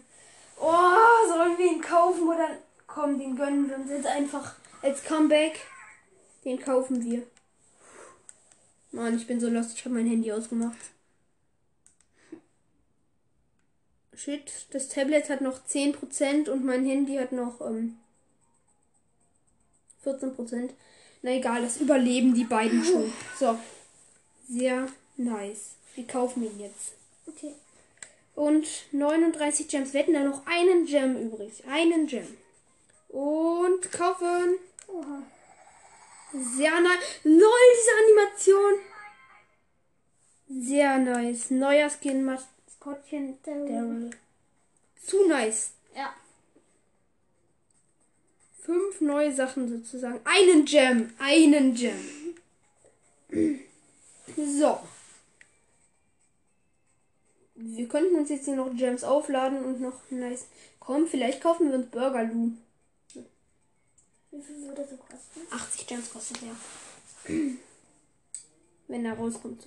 oh, 0.61 1.26
sollen 1.26 1.57
wir 1.57 1.73
ihn 1.73 1.80
kaufen 1.80 2.28
oder, 2.28 2.50
komm, 2.87 3.18
den 3.18 3.35
gönnen 3.35 3.71
wir 3.71 3.76
uns 3.76 3.88
jetzt 3.88 4.07
einfach 4.07 4.57
als 4.83 5.02
Comeback. 5.04 5.59
Den 6.45 6.61
kaufen 6.61 7.02
wir. 7.02 7.23
Mann, 8.92 9.16
ich 9.16 9.26
bin 9.26 9.40
so 9.40 9.49
lost, 9.49 9.73
ich 9.78 9.87
habe 9.87 9.95
mein 9.95 10.07
Handy 10.07 10.30
ausgemacht. 10.30 10.76
Shit, 14.14 14.66
das 14.71 14.88
Tablet 14.88 15.30
hat 15.30 15.40
noch 15.40 15.64
10% 15.66 16.50
und 16.50 16.62
mein 16.62 16.85
Handy 16.85 17.16
hat 17.16 17.33
noch, 17.33 17.62
ähm, 17.62 17.97
14%. 20.08 20.70
Na 21.22 21.30
egal, 21.32 21.62
das 21.62 21.78
überleben 21.78 22.34
die 22.34 22.44
beiden 22.44 22.84
schon. 22.84 23.12
So. 23.38 23.58
Sehr 24.48 24.88
nice. 25.16 25.74
Wir 25.94 26.06
kaufen 26.06 26.44
ihn 26.44 26.60
jetzt. 26.60 26.92
Okay. 27.26 27.54
Und 28.34 28.66
39 28.92 29.68
Gems. 29.68 29.92
Wir 29.92 30.00
hätten 30.00 30.14
da 30.14 30.22
noch 30.22 30.46
einen 30.46 30.86
Gem 30.86 31.16
übrig. 31.16 31.64
Einen 31.68 32.06
Gem. 32.06 32.26
Und 33.08 33.90
kaufen. 33.90 34.58
Oha. 34.86 35.22
Sehr 36.32 36.80
nice. 36.80 36.98
LOL, 37.24 37.50
diese 37.74 37.90
Animation. 38.04 38.74
Sehr 40.48 40.98
nice. 40.98 41.50
Neuer 41.50 41.90
Skin 41.90 42.24
Maskottchen 42.24 43.38
Daryl. 43.42 44.10
Zu 45.04 45.26
nice. 45.26 45.72
Ja. 45.96 46.14
Fünf 48.68 49.00
neue 49.00 49.34
Sachen 49.34 49.66
sozusagen. 49.66 50.20
Einen 50.25 50.66
Gem. 50.66 51.10
Einen 51.18 51.75
Gem. 51.75 51.96
So. 54.37 54.80
Wir 57.54 57.88
könnten 57.88 58.16
uns 58.16 58.28
jetzt 58.28 58.44
hier 58.44 58.56
noch 58.56 58.70
Gems 58.76 59.04
aufladen 59.04 59.64
und 59.64 59.80
noch 59.80 59.98
nice. 60.10 60.48
Komm, 60.80 61.06
vielleicht 61.06 61.40
kaufen 61.40 61.70
wir 61.70 61.78
uns 61.78 61.87
Burger 61.87 62.25
Lou. 62.25 62.50
Wie 64.32 64.42
viel 64.42 64.60
würde 64.68 64.87
so 64.87 64.98
kosten? 64.98 65.40
80 65.50 65.87
Gems 65.87 66.12
kostet 66.12 66.42
der. 66.42 67.34
Wenn 68.87 69.06
er 69.06 69.14
rauskommt. 69.14 69.62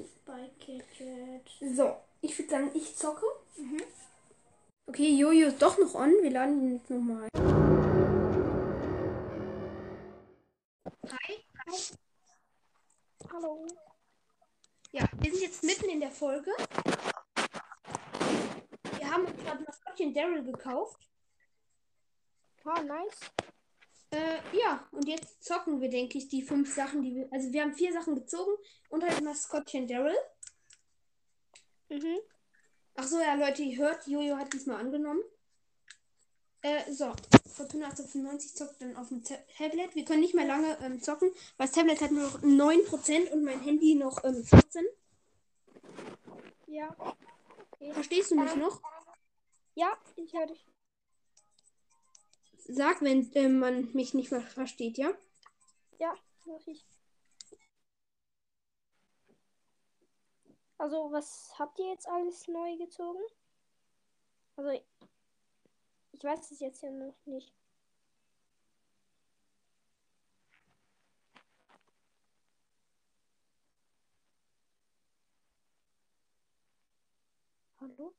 So, 1.75 1.96
ich 2.22 2.38
würde 2.38 2.51
sagen, 2.51 2.70
ich 2.75 2.96
zocke. 2.96 3.25
Okay, 4.86 5.10
Jojo 5.15 5.48
ist 5.48 5.60
doch 5.60 5.79
noch 5.79 5.96
on. 5.96 6.13
Wir 6.22 6.29
laden 6.29 6.62
ihn 6.62 6.74
jetzt 6.75 6.91
nochmal 6.91 7.27
ein. 7.34 7.71
Hi. 11.08 11.36
Hallo. 13.31 13.67
Ja, 14.91 15.10
wir 15.20 15.31
sind 15.31 15.41
jetzt 15.41 15.63
mitten 15.63 15.89
in 15.89 16.00
der 16.00 16.12
Folge. 16.12 16.51
Wir 18.98 19.12
haben 19.12 19.25
uns 19.25 19.43
gerade 19.43 19.63
Maskottchen 19.63 20.13
Daryl 20.13 20.43
gekauft. 20.43 21.08
Ah, 22.65 22.84
nice. 22.84 23.20
Äh, 24.12 24.39
ja, 24.53 24.88
und 24.91 25.08
jetzt 25.08 25.43
zocken 25.43 25.81
wir, 25.81 25.89
denke 25.89 26.17
ich, 26.17 26.27
die 26.27 26.43
fünf 26.43 26.74
Sachen, 26.74 27.01
die 27.01 27.15
wir. 27.15 27.27
Also 27.31 27.51
wir 27.51 27.62
haben 27.63 27.74
vier 27.74 27.93
Sachen 27.93 28.15
gezogen 28.15 28.51
und 28.89 29.03
halt 29.03 29.22
Maskottchen 29.22 29.88
Daryl. 29.88 30.17
Mhm. 31.89 32.20
Ach 32.96 33.05
so, 33.05 33.20
ja, 33.20 33.34
Leute, 33.36 33.63
ihr 33.63 33.77
hört, 33.77 34.05
Jojo 34.05 34.38
hat 34.38 34.53
diesmal 34.53 34.79
angenommen. 34.79 35.24
Äh, 36.62 36.91
so. 36.91 37.13
Fortuna 37.53 37.88
1895 37.88 38.56
zockt 38.56 38.82
dann 38.82 38.96
auf 38.96 39.10
dem 39.10 39.24
Ta- 39.24 39.38
Tablet. 39.58 39.96
Wir 39.96 40.06
können 40.06 40.22
nicht 40.22 40.34
mehr 40.36 40.46
lange 40.46 40.77
ähm, 40.82 41.01
zocken, 41.01 41.32
weil 41.58 41.68
das 41.68 41.72
Tablet 41.75 42.01
hat 42.01 42.12
nur 42.12 42.24
noch 42.24 42.41
9% 42.41 43.32
und 43.32 43.44
mein 43.44 43.62
Handy 43.62 43.96
noch 43.96 44.24
ähm, 44.24 44.44
14. 44.44 44.86
Ja. 46.68 46.96
Verstehst 47.94 48.32
du 48.32 48.36
mich 48.36 48.56
noch? 48.56 48.82
Ja, 49.75 49.98
ich 50.15 50.34
höre 50.34 50.48
dich. 50.48 50.65
Sag, 52.68 53.01
wenn 53.01 53.32
äh, 53.34 53.50
man 53.50 53.91
mich 53.94 54.13
nicht 54.13 54.32
mehr 54.32 54.41
versteht, 54.41 54.98
ja? 54.98 55.12
Ja, 56.00 56.13
mach 56.46 56.65
ich. 56.68 56.86
Also, 60.77 61.12
was 61.12 61.53
habt 61.60 61.77
ihr 61.80 61.89
jetzt 61.89 62.08
alles 62.08 62.48
neu 62.48 62.77
gezogen? 62.77 63.20
Also, 64.56 64.82
ich 66.22 66.25
weiß 66.25 66.51
es 66.51 66.60
jetzt 66.60 66.84
ja 66.84 66.92
noch 66.92 67.16
nicht. 67.25 67.51
Hallo? 77.80 78.13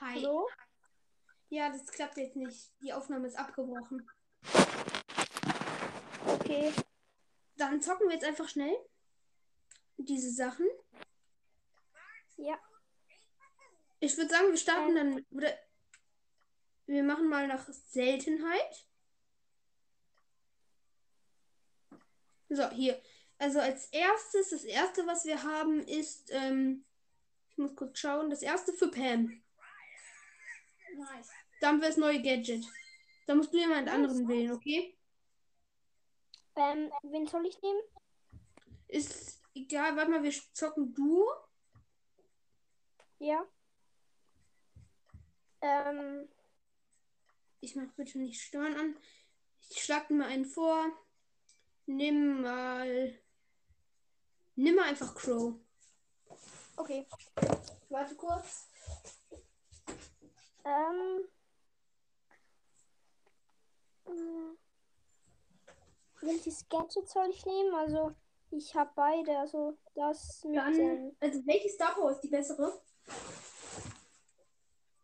Hi. 0.00 0.07
Hallo? 0.18 0.48
Ja, 1.48 1.70
das 1.70 1.86
klappt 1.86 2.16
jetzt 2.16 2.34
nicht. 2.34 2.72
Die 2.82 2.92
Aufnahme 2.92 3.28
ist 3.28 3.38
abgebrochen. 3.38 4.10
Okay. 6.26 6.72
Dann 7.56 7.80
zocken 7.80 8.08
wir 8.08 8.14
jetzt 8.14 8.24
einfach 8.24 8.48
schnell 8.48 8.76
diese 9.96 10.32
Sachen. 10.32 10.66
Ja. 12.36 12.58
Ich 14.00 14.16
würde 14.16 14.30
sagen, 14.30 14.50
wir 14.50 14.56
starten 14.56 14.94
dann. 14.96 15.26
Oder 15.30 15.56
wir 16.86 17.04
machen 17.04 17.28
mal 17.28 17.46
nach 17.46 17.68
Seltenheit. 17.68 18.86
So, 22.48 22.68
hier. 22.70 23.00
Also 23.38 23.60
als 23.60 23.86
erstes, 23.92 24.50
das 24.50 24.64
erste, 24.64 25.06
was 25.06 25.24
wir 25.26 25.44
haben, 25.44 25.80
ist, 25.86 26.30
ähm, 26.32 26.84
ich 27.50 27.58
muss 27.58 27.76
kurz 27.76 28.00
schauen, 28.00 28.30
das 28.30 28.42
erste 28.42 28.72
für 28.72 28.90
Pam. 28.90 29.44
Nice. 30.98 31.30
Da 31.60 31.68
haben 31.68 31.80
wir 31.80 31.88
das 31.88 31.96
neue 31.96 32.20
Gadget. 32.20 32.64
Da 33.26 33.34
musst 33.34 33.52
du 33.52 33.58
jemand 33.58 33.88
anderen 33.88 34.26
wählen, 34.28 34.52
okay? 34.52 34.96
Ähm, 36.56 36.92
wen 37.02 37.26
soll 37.26 37.46
ich 37.46 37.60
nehmen? 37.62 37.80
Ist 38.88 39.40
egal, 39.54 39.96
warte 39.96 40.10
mal, 40.10 40.22
wir 40.22 40.32
zocken 40.52 40.94
du. 40.94 41.24
Ja. 43.18 43.44
Ähm, 45.60 46.28
Ich 47.60 47.74
mach 47.76 47.92
bitte 47.96 48.18
nicht 48.18 48.40
Stören 48.40 48.74
an. 48.76 48.96
Ich 49.70 49.82
schlag 49.84 50.10
mal 50.10 50.28
einen 50.28 50.44
vor. 50.46 50.86
Nimm 51.86 52.42
mal. 52.42 53.18
Nimm 54.56 54.74
mal 54.76 54.88
einfach 54.88 55.14
Crow. 55.14 55.54
okay. 56.76 57.06
Warte 57.88 58.14
kurz. 58.16 58.67
Ähm. 60.68 61.24
äh, 64.06 64.56
Welches 66.20 66.68
Gadget 66.68 67.08
soll 67.08 67.30
ich 67.30 67.46
nehmen? 67.46 67.74
Also, 67.74 68.14
ich 68.50 68.74
habe 68.74 68.90
beide. 68.94 69.38
Also, 69.38 69.78
das 69.94 70.44
mit. 70.44 70.56
Dann, 70.56 70.74
Ähm, 70.74 71.16
also 71.20 71.46
welche 71.46 71.70
Star 71.70 71.94
Power 71.94 72.10
ist 72.12 72.20
die 72.20 72.28
bessere? 72.28 72.80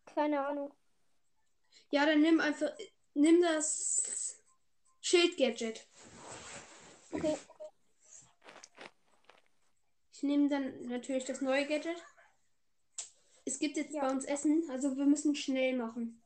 keine 0.06 0.46
Ahnung. 0.46 0.72
Ja, 1.90 2.06
dann 2.06 2.20
nimm 2.20 2.40
einfach. 2.40 2.70
Nimm 3.14 3.42
das 3.42 4.40
Schild-Gadget. 5.00 5.86
Okay. 7.12 7.36
Ich 10.12 10.22
nehme 10.22 10.48
dann 10.48 10.86
natürlich 10.86 11.24
das 11.24 11.40
neue 11.40 11.66
Gadget. 11.66 11.96
Es 13.46 13.58
gibt 13.58 13.76
jetzt 13.76 13.92
Ja. 13.92 14.02
bei 14.02 14.10
uns 14.10 14.24
Essen, 14.24 14.64
also 14.70 14.96
wir 14.96 15.04
müssen 15.04 15.34
schnell 15.34 15.76
machen. 15.76 16.22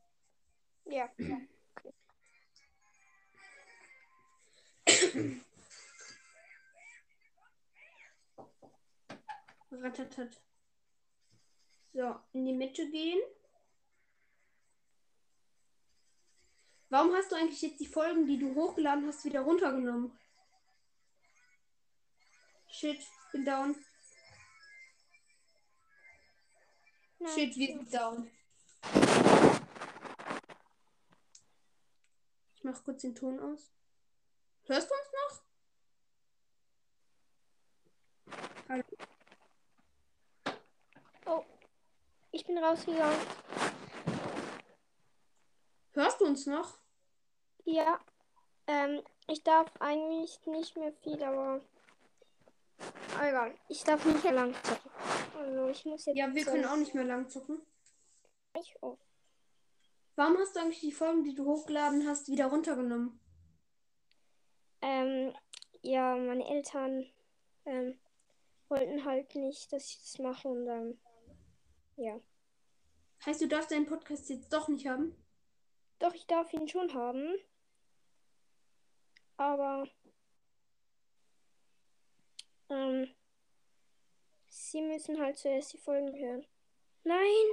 Ja. 0.85 1.09
Ratatat. 9.71 10.41
So, 11.93 12.19
in 12.33 12.45
die 12.45 12.53
Mitte 12.53 12.89
gehen. 12.89 13.19
Warum 16.89 17.13
hast 17.13 17.31
du 17.31 17.35
eigentlich 17.35 17.61
jetzt 17.61 17.79
die 17.79 17.85
Folgen, 17.85 18.25
die 18.25 18.39
du 18.39 18.55
hochgeladen 18.55 19.05
hast, 19.05 19.23
wieder 19.25 19.41
runtergenommen? 19.41 20.11
Shit, 22.69 22.99
bin 23.31 23.45
down. 23.45 23.75
Nein. 27.19 27.33
Shit, 27.33 27.57
wir 27.57 27.67
sind 27.67 27.93
down. 27.93 28.31
Ich 32.55 32.63
mach 32.63 32.83
kurz 32.83 33.01
den 33.01 33.13
Ton 33.13 33.39
aus. 33.39 33.71
Hörst 34.63 34.89
du 34.89 34.93
uns 34.93 35.11
noch? 35.19 35.41
Hallo. 38.69 38.83
Oh. 41.25 41.43
Ich 42.31 42.45
bin 42.45 42.57
rausgegangen. 42.57 43.19
Hörst 45.93 46.21
du 46.21 46.25
uns 46.25 46.45
noch? 46.45 46.77
Ja. 47.65 47.99
Ähm, 48.67 49.01
ich 49.27 49.43
darf 49.43 49.69
eigentlich 49.79 50.39
nicht 50.45 50.77
mehr 50.77 50.93
viel, 50.93 51.21
aber. 51.23 51.61
Aber 53.15 53.27
Egal. 53.27 53.55
Ich 53.67 53.83
darf 53.83 54.05
nicht 54.05 54.23
mehr 54.23 54.33
lang 54.33 54.53
zocken. 54.63 54.91
Also, 55.37 55.69
ich 55.69 55.85
muss 55.85 56.05
jetzt. 56.05 56.17
Ja, 56.17 56.33
wir 56.33 56.45
können 56.45 56.65
auch 56.65 56.77
nicht 56.77 56.93
mehr 56.93 57.03
lang 57.03 57.29
zocken. 57.29 57.61
nicht. 58.55 58.75
Oh. 58.81 58.97
Warum 60.15 60.37
hast 60.37 60.55
du 60.55 60.59
eigentlich 60.59 60.81
die 60.81 60.91
Folgen, 60.91 61.23
die 61.23 61.33
du 61.33 61.45
hochgeladen 61.45 62.05
hast, 62.07 62.27
wieder 62.27 62.47
runtergenommen? 62.47 63.19
Ähm, 64.81 65.33
ja, 65.81 66.15
meine 66.15 66.45
Eltern 66.47 67.05
ähm, 67.65 67.97
wollten 68.67 69.05
halt 69.05 69.33
nicht, 69.35 69.71
dass 69.71 69.89
ich 69.89 69.99
das 70.01 70.19
mache 70.19 70.47
und 70.47 70.65
dann. 70.65 70.99
Ja. 71.95 72.19
Heißt, 73.25 73.41
du 73.41 73.47
darfst 73.47 73.71
deinen 73.71 73.85
Podcast 73.85 74.29
jetzt 74.29 74.51
doch 74.53 74.67
nicht 74.67 74.87
haben? 74.87 75.15
Doch, 75.99 76.13
ich 76.13 76.27
darf 76.27 76.51
ihn 76.53 76.67
schon 76.67 76.93
haben. 76.93 77.35
Aber. 79.37 79.87
Ähm, 82.69 83.07
sie 84.47 84.81
müssen 84.81 85.19
halt 85.19 85.37
zuerst 85.37 85.73
die 85.73 85.77
Folgen 85.77 86.13
hören. 86.17 86.45
Nein! 87.03 87.45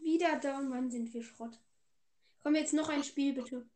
Wieder 0.00 0.36
down, 0.38 0.70
wann 0.70 0.90
sind 0.90 1.12
wir 1.12 1.22
Schrott? 1.22 1.58
Komm, 2.42 2.54
jetzt 2.54 2.72
noch 2.72 2.88
ein 2.88 3.04
Spiel, 3.04 3.34
bitte. 3.34 3.68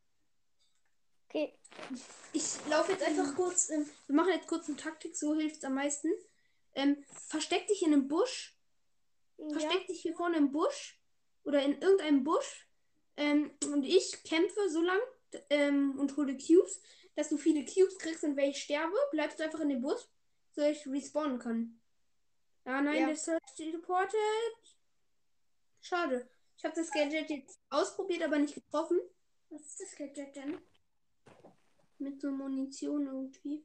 Okay. 1.28 1.52
Ich 2.32 2.44
laufe 2.68 2.92
jetzt 2.92 3.02
einfach 3.02 3.34
kurz. 3.34 3.70
Ähm, 3.70 3.88
wir 4.06 4.16
machen 4.16 4.32
jetzt 4.32 4.46
kurz 4.46 4.68
eine 4.68 4.76
Taktik, 4.76 5.16
so 5.16 5.34
hilft 5.34 5.56
es 5.56 5.64
am 5.64 5.74
meisten. 5.74 6.08
Ähm, 6.74 7.04
versteck 7.28 7.66
dich 7.66 7.82
in 7.82 7.92
einem 7.92 8.08
Busch. 8.08 8.56
Ja. 9.38 9.48
Versteck 9.50 9.86
dich 9.86 10.02
hier 10.02 10.14
vorne 10.14 10.36
im 10.36 10.52
Busch. 10.52 10.98
Oder 11.44 11.62
in 11.62 11.80
irgendeinem 11.80 12.22
Busch. 12.22 12.68
Ähm, 13.16 13.50
und 13.66 13.84
ich 13.84 14.22
kämpfe 14.24 14.68
so 14.68 14.80
lang 14.80 15.00
ähm, 15.50 15.98
und 15.98 16.16
hole 16.16 16.36
Cubes, 16.36 16.80
dass 17.14 17.28
du 17.28 17.36
viele 17.36 17.64
Cubes 17.64 17.98
kriegst 17.98 18.24
und 18.24 18.36
wenn 18.36 18.50
ich 18.50 18.62
sterbe, 18.62 18.96
bleibst 19.10 19.38
du 19.38 19.44
einfach 19.44 19.60
in 19.60 19.68
dem 19.68 19.82
Busch, 19.82 20.00
so 20.52 20.62
ich 20.62 20.86
respawnen 20.86 21.38
kann. 21.38 21.80
Ah 22.64 22.80
nein, 22.80 23.00
Ja. 23.00 23.06
der 23.06 23.16
Search 23.16 23.54
teleportet. 23.56 24.16
Schade. 25.80 26.28
Ich 26.56 26.64
habe 26.64 26.74
das 26.76 26.90
Gadget 26.90 27.28
jetzt 27.30 27.60
ausprobiert, 27.70 28.22
aber 28.22 28.38
nicht 28.38 28.54
getroffen. 28.54 29.00
Was 29.50 29.62
ist 29.62 29.80
das 29.80 29.96
Gadget 29.96 30.36
denn? 30.36 30.58
Mit 31.98 32.20
so 32.20 32.30
Munition 32.30 33.06
irgendwie. 33.06 33.64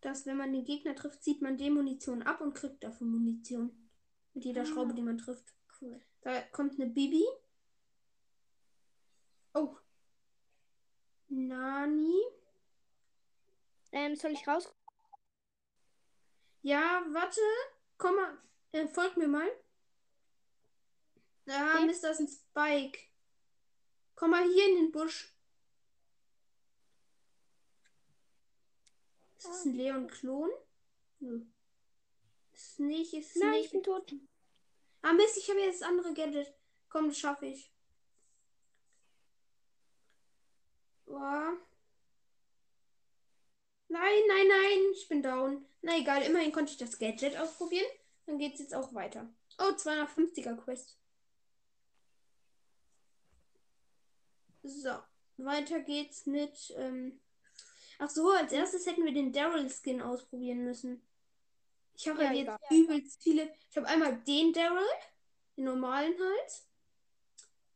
Dass, 0.00 0.26
wenn 0.26 0.36
man 0.36 0.52
den 0.52 0.64
Gegner 0.64 0.94
trifft, 0.94 1.22
zieht 1.24 1.40
man 1.42 1.56
die 1.56 1.70
Munition 1.70 2.22
ab 2.22 2.40
und 2.40 2.54
kriegt 2.54 2.84
dafür 2.84 3.06
Munition. 3.06 3.90
Mit 4.34 4.44
jeder 4.44 4.62
Ah. 4.62 4.66
Schraube, 4.66 4.94
die 4.94 5.02
man 5.02 5.18
trifft. 5.18 5.54
Cool. 5.80 6.00
Da 6.20 6.42
kommt 6.42 6.78
eine 6.80 6.90
Bibi. 6.90 7.24
Oh. 9.54 9.76
Nani. 11.28 12.20
Ähm, 13.92 14.14
soll 14.16 14.32
ich 14.32 14.46
raus? 14.46 14.72
Ja, 16.62 17.02
warte. 17.12 17.40
Komm 17.96 18.16
mal. 18.16 18.38
Äh, 18.72 18.86
folg 18.88 19.16
mir 19.16 19.28
mal. 19.28 19.48
Ah, 21.48 21.76
Okay. 21.78 21.86
Das 21.88 22.02
ist 22.02 22.20
ein 22.20 22.28
Spike. 22.28 22.98
Komm 24.14 24.30
mal 24.32 24.44
hier 24.44 24.68
in 24.68 24.76
den 24.76 24.92
Busch. 24.92 25.34
Ist 29.36 29.46
das 29.46 29.64
ein 29.64 29.74
Leon-Klon? 29.74 30.50
Nö. 31.20 31.46
Ist 32.52 32.80
nicht, 32.80 33.14
ist 33.14 33.36
Nein, 33.36 33.52
nicht. 33.52 33.66
ich 33.66 33.70
bin 33.70 33.82
tot. 33.82 34.12
Ah, 35.02 35.12
Mist, 35.12 35.36
ich 35.36 35.48
habe 35.48 35.60
jetzt 35.60 35.80
das 35.80 35.88
andere 35.88 36.12
Gadget. 36.12 36.52
Komm, 36.88 37.08
das 37.08 37.18
schaffe 37.18 37.46
ich. 37.46 37.72
Nein, 44.00 44.22
nein, 44.28 44.46
nein, 44.48 44.92
ich 44.92 45.08
bin 45.08 45.22
down. 45.22 45.66
Na 45.82 45.96
egal, 45.98 46.22
immerhin 46.22 46.52
konnte 46.52 46.70
ich 46.70 46.78
das 46.78 46.98
Gadget 46.98 47.36
ausprobieren. 47.36 47.86
Dann 48.26 48.38
geht's 48.38 48.60
jetzt 48.60 48.74
auch 48.74 48.94
weiter. 48.94 49.28
Oh, 49.58 49.72
250er 49.72 50.56
Quest. 50.56 50.96
So, 54.62 54.90
weiter 55.38 55.80
geht's 55.80 56.26
mit. 56.26 56.72
Ähm 56.76 57.20
Ach 57.98 58.08
so, 58.08 58.30
als 58.30 58.52
erstes 58.52 58.86
hätten 58.86 59.04
wir 59.04 59.12
den 59.12 59.32
Daryl-Skin 59.32 60.00
ausprobieren 60.00 60.62
müssen. 60.64 61.02
Ich 61.94 62.06
habe 62.06 62.22
Ja, 62.22 62.28
halt 62.28 62.38
jetzt 62.38 62.46
egal. 62.46 62.58
übelst 62.70 63.20
viele. 63.20 63.52
Ich 63.68 63.76
habe 63.76 63.88
einmal 63.88 64.16
den 64.22 64.52
Daryl, 64.52 64.86
den 65.56 65.64
normalen 65.64 66.14
halt. 66.16 66.52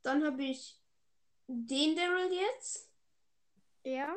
Dann 0.05 0.25
habe 0.25 0.45
ich 0.45 0.79
den 1.49 1.97
Daryl 1.97 2.33
jetzt. 2.33 2.89
Ja. 3.83 4.17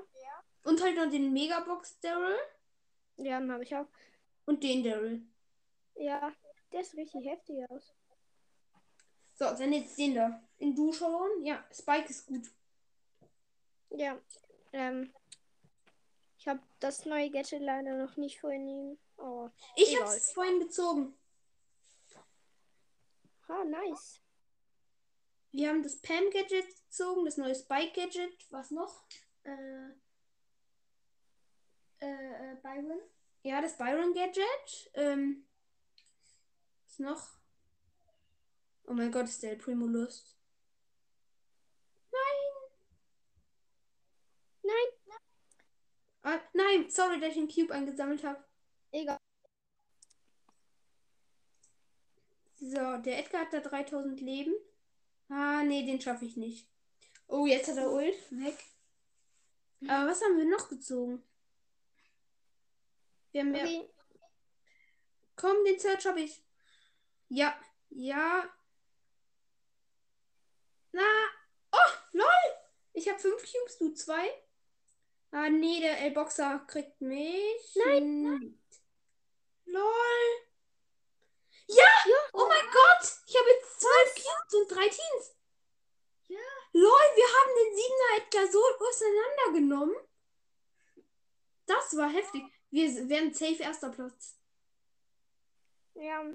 Und 0.66 0.82
halt 0.82 0.96
noch 0.96 1.10
den 1.10 1.32
Megabox 1.32 2.00
Daryl. 2.00 2.38
Ja, 3.18 3.40
dann 3.40 3.52
habe 3.52 3.64
ich 3.64 3.76
auch. 3.76 3.86
Und 4.46 4.64
den 4.64 4.84
Daryl. 4.84 5.22
Ja, 5.96 6.34
der 6.72 6.82
ist 6.82 6.96
richtig 6.96 7.26
heftig 7.26 7.64
aus. 7.70 7.94
So, 9.36 9.46
dann 9.46 9.74
jetzt 9.74 9.98
den 9.98 10.16
da. 10.16 10.42
In 10.58 10.76
Du 10.76 10.92
schauen. 10.92 11.46
Ja, 11.46 11.64
Spike 11.72 12.10
ist 12.10 12.26
gut. 12.26 12.50
Ja. 13.92 14.20
Ähm, 14.74 15.14
ich 16.38 16.48
habe 16.48 16.62
das 16.80 17.06
neue 17.06 17.30
Gadget 17.30 17.62
leider 17.62 17.96
noch 18.04 18.18
nicht 18.18 18.40
vorhin. 18.40 18.98
Aber 19.18 19.52
Ich 19.76 19.92
Egal. 19.94 20.08
habe 20.08 20.18
es 20.18 20.32
vorhin 20.32 20.60
gezogen. 20.60 21.18
Ah, 23.48 23.64
nice. 23.64 24.20
Wir 25.52 25.70
haben 25.70 25.84
das 25.84 26.02
Pam-Gadget 26.02 26.66
gezogen, 26.86 27.24
das 27.24 27.38
neue 27.38 27.56
Spike-Gadget. 27.56 28.52
Was 28.52 28.72
noch? 28.72 29.04
Äh, 29.44 29.92
äh, 32.00 32.52
äh, 32.54 32.56
Byron. 32.62 33.00
Ja, 33.44 33.62
das 33.62 33.78
Byron-Gadget. 33.78 34.92
Ähm, 34.94 35.46
was 36.88 37.00
noch? 37.00 37.28
Oh 38.88 38.94
mein 38.94 39.12
Gott, 39.12 39.26
ist 39.26 39.44
der 39.44 39.56
Primo 39.56 39.86
Lust. 39.88 40.36
Nein, 44.64 44.90
Ah, 46.24 46.40
nein, 46.54 46.90
sorry, 46.90 47.20
dass 47.20 47.30
ich 47.30 47.36
den 47.36 47.48
Cube 47.48 47.72
eingesammelt 47.74 48.24
habe. 48.24 48.44
egal. 48.92 49.20
So, 52.56 52.98
der 52.98 53.20
Edgar 53.20 53.42
hat 53.42 53.54
da 53.54 53.60
3000 53.60 54.22
Leben. 54.22 54.54
Ah, 55.30 55.62
nee, 55.64 55.86
den 55.86 56.02
schaffe 56.02 56.26
ich 56.26 56.36
nicht. 56.36 56.68
Oh, 57.28 57.46
jetzt 57.46 57.68
hat 57.70 57.78
er 57.78 57.92
Ult. 57.92 58.16
Weg. 58.32 58.58
Aber 59.88 60.10
was 60.10 60.22
haben 60.24 60.38
wir 60.38 60.46
noch 60.46 60.68
gezogen? 60.68 61.22
Wir 63.36 63.42
haben 63.42 63.54
ja. 63.54 63.64
Okay. 63.64 63.90
Komm, 65.36 65.66
den 65.66 65.78
Search 65.78 66.06
habe 66.06 66.22
ich. 66.22 66.42
Ja, 67.28 67.60
ja. 67.90 68.50
Na. 70.94 71.04
Oh, 71.74 71.92
lol. 72.14 72.28
Ich 72.94 73.10
habe 73.10 73.20
fünf 73.20 73.44
Cubes, 73.44 73.78
du 73.78 73.94
zwei. 73.94 74.42
Ah, 75.32 75.50
nee, 75.50 75.82
der 75.82 76.00
El-Boxer 76.00 76.60
kriegt 76.66 77.02
mich. 77.02 77.76
Nein. 77.86 78.58
Lol. 79.66 79.84
Ja! 81.68 81.84
Oh 82.32 82.48
mein 82.48 82.72
Gott! 82.72 83.12
Ich 83.28 83.38
habe 83.38 83.50
jetzt 83.50 83.82
zwölf 83.82 84.16
Cubes 84.16 84.54
und 84.54 84.72
drei 84.72 84.88
Teams. 84.88 85.36
Ja. 86.30 86.40
Lol, 86.72 87.06
wir 87.16 87.28
haben 87.28 87.52
den 87.58 87.76
Siebener 87.76 88.18
Edgar 88.18 88.48
so 88.50 88.64
auseinandergenommen. 88.80 89.98
Das 91.66 91.98
war 91.98 92.10
heftig. 92.10 92.55
Wir 92.76 93.08
werden 93.08 93.34
safe 93.34 93.64
erster 93.64 93.90
Platz. 93.90 94.38
Ja. 95.94 96.26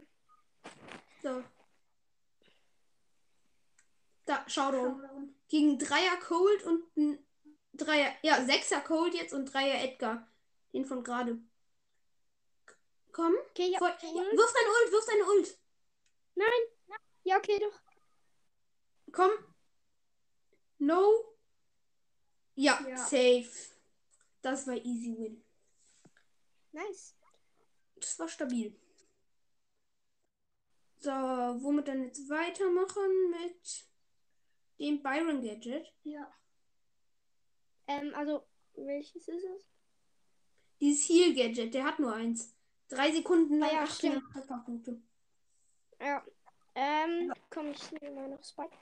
So. 1.22 1.44
Da, 4.24 4.48
Showdown. 4.48 5.34
Gegen 5.48 5.78
Dreier 5.78 6.16
Cold 6.16 6.62
und 6.64 6.96
ein 6.96 7.26
Dreier, 7.74 8.14
ja, 8.22 8.42
Sechser 8.42 8.80
Cold 8.80 9.12
jetzt 9.12 9.34
und 9.34 9.52
Dreier 9.52 9.84
Edgar. 9.84 10.26
Den 10.72 10.86
von 10.86 11.04
gerade. 11.04 11.38
Komm. 13.12 13.34
Okay, 13.50 13.72
ja. 13.72 13.78
Vor, 13.78 13.88
ja, 13.88 13.98
wirf 14.00 14.54
deine 14.54 14.70
Ult, 14.70 14.92
wirf 14.92 15.04
deine 15.04 15.24
Ult. 15.24 15.58
Nein. 16.36 16.98
Ja, 17.24 17.36
okay, 17.36 17.58
doch. 17.58 17.78
Komm. 19.12 19.30
No. 20.78 21.36
Ja, 22.54 22.80
Ja. 22.88 22.96
safe. 22.96 23.50
Das 24.40 24.66
war 24.66 24.76
easy 24.76 25.14
win. 25.18 25.44
Nice. 26.72 27.16
Das 27.96 28.18
war 28.18 28.28
stabil. 28.28 28.78
So, 30.98 31.10
womit 31.10 31.88
dann 31.88 32.04
jetzt 32.04 32.28
weitermachen? 32.28 33.30
Mit 33.30 33.88
dem 34.78 35.02
Byron 35.02 35.40
Gadget. 35.42 35.92
Ja. 36.04 36.30
Ähm, 37.86 38.12
also, 38.14 38.46
welches 38.74 39.28
ist 39.28 39.44
es? 39.44 39.66
Dieses 40.80 41.08
Heal 41.08 41.34
Gadget, 41.34 41.74
der 41.74 41.84
hat 41.84 41.98
nur 41.98 42.14
eins. 42.14 42.54
Drei 42.88 43.12
Sekunden 43.12 43.58
lang 43.58 43.70
Ah 43.70 43.74
ja, 43.74 43.82
18 43.82 44.22
Trefferpunkte. 44.32 45.02
Ja. 46.00 46.24
Ähm, 46.74 47.32
komm, 47.50 47.70
ich 47.72 47.92
nehme 47.92 48.14
mal 48.14 48.28
noch 48.28 48.44
Spike. 48.44 48.76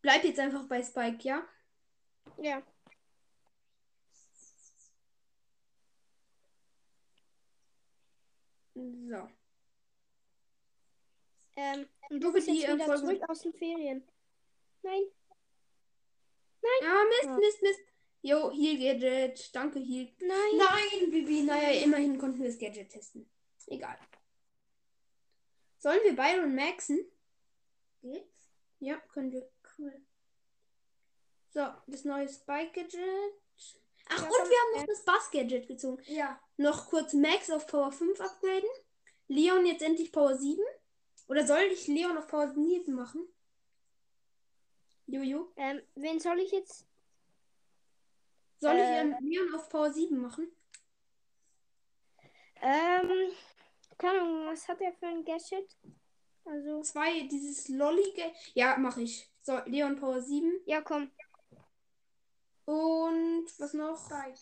Bleib 0.00 0.24
jetzt 0.24 0.38
einfach 0.38 0.66
bei 0.66 0.82
Spike, 0.82 1.22
ja? 1.22 1.46
Ja. 2.38 2.62
So. 8.74 9.28
Ähm, 11.56 11.88
und 12.10 12.20
du 12.20 12.32
bist 12.32 12.48
die 12.48 12.54
jetzt 12.58 12.72
wieder 12.72 12.80
Erfolge. 12.84 13.00
zurück 13.18 13.30
aus 13.30 13.40
den 13.42 13.52
Ferien. 13.54 14.06
Nein. 14.82 15.02
Ah, 16.82 17.04
Mist, 17.08 17.24
Ja. 17.24 17.36
Mist, 17.36 17.62
Mist. 17.62 17.80
Jo, 18.22 18.50
Heal 18.52 18.78
Gadget. 18.78 19.54
Danke, 19.54 19.78
Heal. 19.78 20.12
Nein. 20.20 20.56
Nein, 20.56 21.10
Bibi. 21.10 21.42
Naja, 21.42 21.82
immerhin 21.82 22.18
konnten 22.18 22.40
wir 22.40 22.48
das 22.48 22.58
Gadget 22.58 22.88
testen. 22.90 23.28
Egal. 23.66 23.98
Sollen 25.78 26.00
wir 26.04 26.16
Byron 26.16 26.54
maxen? 26.54 27.04
Geht's? 28.00 28.50
Ja, 28.80 28.96
können 29.12 29.30
wir. 29.30 29.48
Cool. 29.78 29.94
So, 31.50 31.68
das 31.86 32.04
neue 32.04 32.28
Spike-Gadget. 32.28 33.34
Ach, 34.08 34.18
Ja, 34.18 34.24
und 34.24 34.30
wir 34.50 34.58
haben 34.58 34.72
noch 34.76 34.82
äh. 34.82 34.86
das 34.86 35.04
Bass-Gadget 35.04 35.68
gezogen. 35.68 36.02
Ja. 36.06 36.40
Noch 36.56 36.88
kurz 36.88 37.12
Max 37.14 37.50
auf 37.50 37.66
Power 37.66 37.90
5 37.92 38.20
upgraden. 38.20 38.68
Leon 39.28 39.66
jetzt 39.66 39.82
endlich 39.82 40.12
Power 40.12 40.36
7. 40.36 40.62
Oder 41.28 41.46
soll 41.46 41.62
ich 41.72 41.86
Leon 41.88 42.16
auf 42.16 42.26
Power 42.28 42.52
7 42.52 42.92
machen? 42.94 43.26
Jojo. 45.06 45.52
Ähm, 45.56 45.80
wen 45.94 46.20
soll 46.20 46.38
ich 46.40 46.52
jetzt? 46.52 46.86
Soll 48.58 48.76
ich 48.76 48.82
Äh. 48.82 49.00
ähm, 49.00 49.16
Leon 49.20 49.54
auf 49.54 49.68
Power 49.68 49.92
7 49.92 50.16
machen? 50.18 50.50
Ähm, 52.62 53.10
keine 53.98 54.20
Ahnung, 54.20 54.46
was 54.46 54.66
hat 54.68 54.80
er 54.80 54.92
für 54.94 55.06
ein 55.06 55.24
Gadget? 55.24 55.76
Also, 56.46 56.80
Zwei, 56.82 57.26
dieses 57.28 57.68
lollige. 57.68 58.32
Ja, 58.54 58.76
mache 58.76 59.02
ich. 59.02 59.30
So, 59.42 59.58
Leon 59.66 59.96
Power 59.96 60.20
7. 60.22 60.60
ja, 60.66 60.80
komm. 60.82 61.10
Und 62.66 63.46
was 63.58 63.74
noch? 63.74 63.98
Spike. 64.06 64.38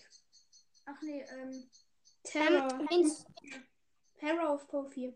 Ach 0.86 1.02
nee, 1.02 1.22
ähm. 1.22 1.68
Terra. 2.22 2.68
Wen, 2.90 3.12
Terra 4.18 4.48
auf 4.48 4.66
Power 4.68 4.88
4. 4.90 5.14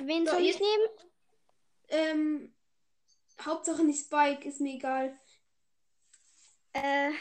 wen 0.00 0.26
So, 0.26 0.32
soll 0.32 0.42
ich 0.42 0.48
jetzt- 0.58 0.60
nehmen? 0.60 0.88
Ähm, 1.88 2.54
Hauptsache 3.40 3.84
nicht 3.84 4.04
Spike, 4.04 4.46
ist 4.48 4.60
mir 4.60 4.74
egal. 4.74 5.18
Äh, 6.72 7.12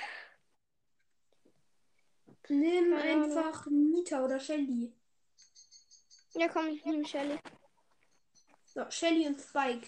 Nimm 2.50 2.94
einfach 2.94 3.66
Nita 3.70 4.24
oder 4.24 4.40
Shelly. 4.40 4.94
ja, 6.34 6.48
komm, 6.48 6.68
ich 6.68 6.86
nehme 6.86 7.06
Shelly. 7.06 7.38
So, 8.66 8.90
Shelly 8.90 9.28
und 9.28 9.40
Spike. 9.42 9.88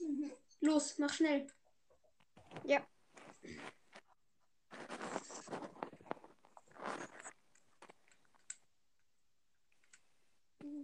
Mhm. 0.00 0.30
Los, 0.60 0.98
mach 0.98 1.12
schnell. 1.12 1.46
Ja. 2.64 2.86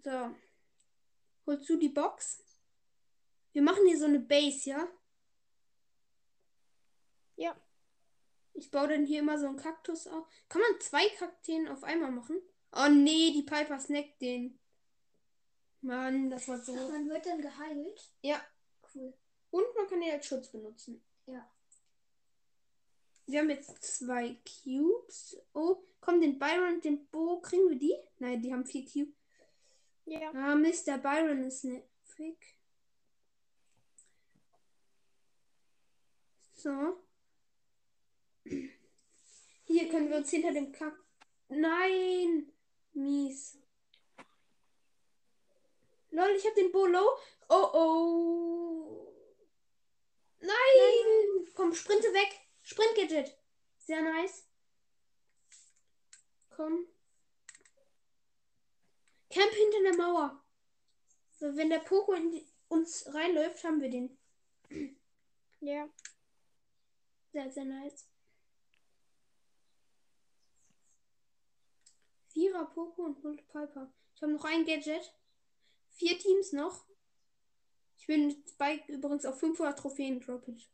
So. 0.05 0.35
Holst 1.47 1.69
du 1.69 1.77
die 1.77 1.89
Box? 1.89 2.45
Wir 3.53 3.63
machen 3.63 3.87
hier 3.87 3.99
so 3.99 4.05
eine 4.05 4.21
Base, 4.21 4.69
ja? 4.69 4.89
Ja. 7.37 7.57
Ich 8.53 8.71
baue 8.71 8.89
dann 8.89 9.07
hier 9.07 9.21
immer 9.21 9.39
so 9.39 9.47
einen 9.47 9.57
Kaktus 9.57 10.07
auf. 10.07 10.27
Kann 10.49 10.61
man 10.61 10.81
zwei 10.81 11.09
Kakteen 11.09 11.69
auf 11.69 11.83
einmal 11.83 12.11
machen? 12.13 12.41
Oh 12.73 12.89
nee, 12.89 13.33
die 13.33 13.43
Piper 13.43 13.81
snackt 13.81 14.21
den. 14.21 14.59
Mann, 15.81 16.31
das 16.31 16.49
war 16.49 16.59
so. 16.59 16.75
Man 16.75 17.09
wird 17.09 17.27
dann 17.27 17.41
geheilt. 17.41 18.13
Ja. 18.23 18.41
Cool. 18.95 19.15
Und 19.51 19.65
man 19.77 19.87
kann 19.87 20.01
die 20.01 20.11
als 20.11 20.27
Schutz 20.27 20.49
benutzen. 20.51 21.03
Ja. 21.27 21.51
Wir 23.27 23.41
haben 23.41 23.51
jetzt 23.51 23.83
zwei 23.83 24.37
Cubes. 24.45 25.37
Oh, 25.55 25.83
komm, 26.01 26.21
den 26.21 26.39
Byron 26.39 26.75
und 26.75 26.85
den 26.85 27.07
Bo, 27.09 27.41
kriegen 27.41 27.71
wir 27.71 27.79
die? 27.79 27.97
Nein, 28.19 28.43
die 28.43 28.53
haben 28.53 28.67
vier 28.67 28.85
Cubes. 28.85 29.24
Ja. 30.07 30.31
Ah, 30.35 30.55
der 30.57 30.99
Byron 30.99 31.45
ist 31.45 31.65
nervig. 31.65 32.57
So. 36.53 36.99
Hier 39.65 39.89
können 39.91 40.11
wir 40.11 40.19
uns 40.19 40.31
hinter 40.31 40.53
dem 40.53 40.73
Kack. 40.73 40.95
Nein! 41.49 42.53
Mies. 42.93 43.59
Lol, 46.11 46.31
ich 46.37 46.47
hab 46.47 46.55
den 46.55 46.71
Bo 46.71 46.87
low. 46.87 47.19
Oh 47.49 47.71
oh. 47.73 49.13
Nein! 50.41 51.53
Komm, 51.55 51.75
sprinte 51.75 52.09
weg. 52.13 52.41
Sprint 52.63 52.95
Gadget. 52.95 53.37
Sehr 53.79 54.03
nice. 54.03 54.47
Komm. 56.51 56.94
Camp 59.35 59.53
hinter 59.53 59.83
der 59.83 59.97
Mauer. 59.97 60.45
So, 61.33 61.57
wenn 61.57 61.69
der 61.69 61.81
Poco 61.81 62.13
in 62.13 62.31
die, 62.31 62.47
uns 62.69 63.13
reinläuft, 63.13 63.65
haben 63.65 63.81
wir 63.81 63.91
den. 63.91 64.17
Ja. 65.61 65.89
Sehr, 67.33 67.51
sehr 67.51 67.65
nice. 67.65 68.07
4 72.35 72.51
Tira, 72.51 72.65
Poco 72.65 73.07
und 73.07 73.23
Holt 73.23 73.49
Piper. 73.49 73.91
Ich 74.15 74.23
habe 74.23 74.33
noch 74.33 74.45
ein 74.45 74.67
Gadget. 74.67 75.11
Vier 75.89 76.19
Teams 76.19 76.53
noch. 76.53 76.85
Ich 77.97 78.07
bin 78.07 78.27
mit 78.27 78.47
Spike 78.47 78.93
übrigens 78.93 79.25
auf 79.25 79.41
500 79.41 79.79
Trophäen 79.79 80.21
dropped. 80.21 80.69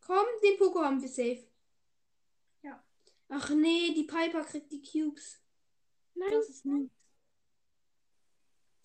Komm, 0.00 0.26
den 0.42 0.56
Poco 0.56 0.80
haben 0.80 1.02
wir 1.02 1.10
safe. 1.10 1.46
Ja. 2.62 2.82
Ach 3.28 3.50
nee, 3.50 3.92
die 3.92 4.04
Piper 4.04 4.44
kriegt 4.44 4.72
die 4.72 4.82
Cubes. 4.82 5.43
Nein. 6.14 6.30
Das 6.30 6.48
ist 6.48 6.64
nie. 6.64 6.90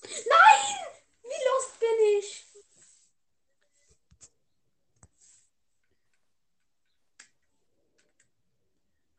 Nein! 0.04 0.76
Wie 1.24 1.46
lost 1.48 1.80
bin 1.80 2.20
ich? 2.20 2.46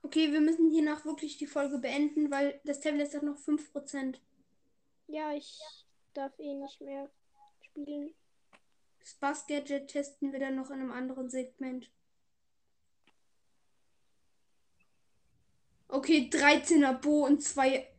Okay, 0.03 0.33
wir 0.33 0.41
müssen 0.41 0.71
hiernach 0.71 1.05
wirklich 1.05 1.37
die 1.39 1.47
Folge 1.47 1.79
beenden, 1.79 2.33
weil 2.33 2.61
das 2.65 2.81
Tablet 2.81 3.15
hat 3.15 3.23
noch 3.23 3.39
5%. 3.39 4.21
Ja, 5.07 5.33
ich 5.33 5.61
darf 6.15 6.37
eh 6.39 6.55
nicht 6.55 6.81
mehr 6.81 7.09
spielen. 7.61 8.15
Das 8.99 9.15
Bass 9.15 9.47
Gadget 9.47 9.89
testen 9.89 10.33
wir 10.33 10.41
dann 10.41 10.57
noch 10.57 10.71
in 10.71 10.81
einem 10.81 10.93
anderen 10.93 11.31
Segment. 11.31 11.91
Okay, 15.89 16.29
13er 16.31 16.93
Bo 16.95 17.27
und 17.27 17.43
zwei. 17.43 17.90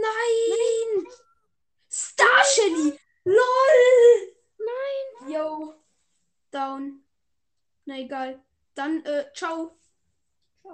Nein! 0.00 1.06
Star 1.88 2.44
Shelly! 2.44 2.98
LOL! 3.24 4.34
Nein. 4.58 5.32
Yo. 5.32 5.74
Down. 6.50 7.04
Na 7.84 7.98
egal. 7.98 8.40
Dann, 8.74 9.04
äh, 9.04 9.26
ciao. 9.34 9.72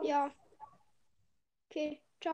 Ja. 0.02 0.30
Okay, 1.68 2.00
ciao. 2.20 2.32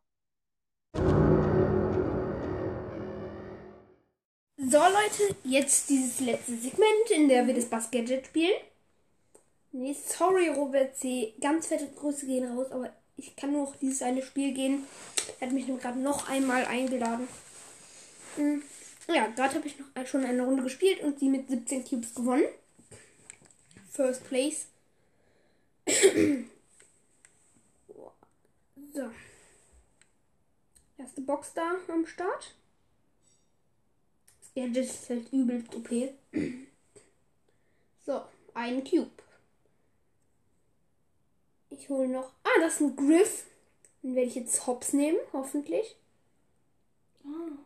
So, 4.56 4.78
Leute, 4.78 5.36
jetzt 5.44 5.88
dieses 5.88 6.20
letzte 6.20 6.56
Segment, 6.56 7.10
in 7.10 7.28
der 7.28 7.46
wir 7.46 7.54
das 7.54 7.70
Bass 7.70 7.90
Gadget 7.90 8.26
spielen. 8.26 8.60
Nee, 9.72 9.94
sorry, 9.94 10.48
Robert 10.48 10.96
C. 10.96 11.34
Ganz 11.40 11.68
fette 11.68 11.88
Grüße 11.88 12.26
gehen 12.26 12.56
raus, 12.56 12.70
aber 12.70 12.94
ich 13.22 13.36
kann 13.36 13.52
nur 13.52 13.66
noch 13.66 13.76
dieses 13.76 14.02
eine 14.02 14.22
Spiel 14.22 14.52
gehen. 14.52 14.84
Er 15.38 15.46
hat 15.46 15.54
mich 15.54 15.66
gerade 15.66 15.98
noch 15.98 16.28
einmal 16.28 16.64
eingeladen. 16.64 17.28
Hm, 18.36 18.62
Ja, 19.08 19.28
gerade 19.28 19.54
habe 19.54 19.66
ich 19.66 19.78
noch 19.78 20.06
schon 20.06 20.24
eine 20.24 20.42
Runde 20.42 20.62
gespielt 20.62 21.00
und 21.02 21.18
sie 21.18 21.28
mit 21.28 21.48
17 21.48 21.84
Cubes 21.84 22.14
gewonnen. 22.14 22.44
First 23.90 24.24
Place. 24.24 24.66
so. 28.94 29.10
Erste 30.98 31.20
Box 31.20 31.52
da 31.54 31.76
am 31.88 32.06
Start. 32.06 32.54
Das 34.54 34.76
ist 34.76 35.08
halt 35.08 35.32
übelst 35.32 35.74
OP. 35.74 35.88
So, 38.04 38.20
ein 38.52 38.82
Cube. 38.82 39.12
Ich 41.78 41.88
hole 41.88 42.08
noch. 42.08 42.30
Ah, 42.44 42.60
das 42.60 42.74
ist 42.74 42.80
ein 42.80 42.96
Griff. 42.96 43.46
Den 44.02 44.14
werde 44.14 44.28
ich 44.28 44.34
jetzt 44.34 44.66
hops 44.66 44.92
nehmen, 44.92 45.18
hoffentlich. 45.32 45.96
Ah. 47.24 47.56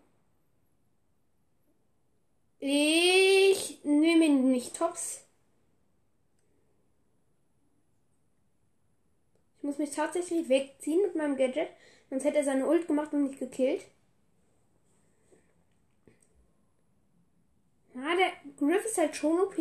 Ich 2.59 3.81
nehme 3.85 4.27
ihn 4.27 4.51
nicht 4.51 4.79
hops. 4.81 5.23
Ich 9.59 9.63
muss 9.65 9.79
mich 9.79 9.91
tatsächlich 9.91 10.49
wegziehen 10.49 11.03
mit 11.03 11.17
meinem 11.17 11.37
Gadget. 11.37 11.69
Sonst 12.11 12.25
hätte 12.25 12.39
er 12.39 12.45
seine 12.45 12.67
Ult 12.69 12.87
gemacht 12.87 13.13
und 13.13 13.25
mich 13.25 13.39
gekillt. 13.39 13.85
Ja, 17.95 18.15
der 18.15 18.33
Griff 18.57 18.85
ist 18.85 18.99
halt 18.99 19.17
schon 19.17 19.41
OP. 19.41 19.57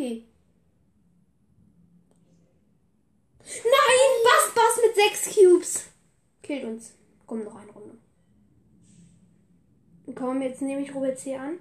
Nein, 3.46 4.10
Bass, 4.24 4.54
Bass 4.54 4.80
mit 4.84 4.95
sechs 5.06 5.34
Cubes. 5.34 5.84
Killt 6.42 6.64
uns. 6.64 6.92
Komm, 7.26 7.44
noch 7.44 7.56
eine 7.56 7.70
Runde. 7.70 7.98
Komm, 10.14 10.42
jetzt 10.42 10.62
nehme 10.62 10.82
ich 10.82 10.94
Robert 10.94 11.18
C. 11.18 11.36
an. 11.36 11.58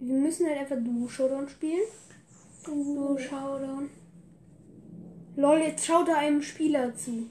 Wir 0.00 0.14
müssen 0.14 0.46
halt 0.46 0.58
einfach 0.58 0.76
Duo 0.76 1.08
Showdown 1.08 1.48
spielen. 1.48 1.82
Duo 2.64 3.18
Showdown. 3.18 3.90
Lol, 5.36 5.58
jetzt 5.58 5.86
schaut 5.86 6.08
er 6.08 6.18
einem 6.18 6.42
Spieler 6.42 6.94
zu. 6.94 7.28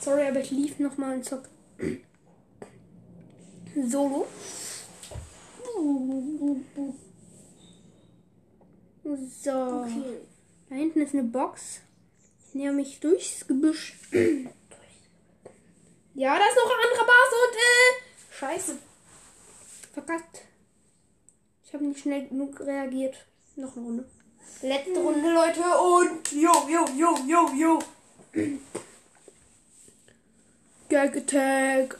Sorry, 0.00 0.28
aber 0.28 0.40
ich 0.40 0.50
lief 0.50 0.78
nochmal 0.78 1.16
und 1.16 1.24
zock. 1.24 1.48
Solo. 3.88 4.26
So. 9.04 9.84
Okay. 9.84 10.20
Da 10.68 10.74
hinten 10.76 11.02
ist 11.02 11.12
eine 11.12 11.24
Box. 11.24 11.80
Ich 12.48 12.54
näher 12.54 12.72
mich 12.72 13.00
durchs 13.00 13.46
Gebüsch. 13.46 13.96
ja, 16.14 16.38
da 16.38 16.44
ist 16.44 16.56
noch 16.56 16.70
ein 16.70 16.90
anderer 16.90 17.06
Bas 17.06 17.30
und 17.44 17.56
äh. 17.56 18.36
Scheiße. 18.38 18.78
Verkackt. 19.92 20.42
Ich 21.64 21.74
habe 21.74 21.84
nicht 21.84 22.00
schnell 22.00 22.28
genug 22.28 22.60
reagiert. 22.60 23.26
Noch 23.56 23.76
eine 23.76 23.84
Runde. 23.84 24.10
Letzte 24.62 24.98
Runde, 24.98 25.32
Leute. 25.32 25.60
Und 25.60 26.32
jo, 26.32 26.52
jo, 26.68 26.84
jo, 26.96 27.18
jo, 27.26 27.50
jo. 27.54 27.78
Gag 30.88 31.16
Attack. 31.16 31.98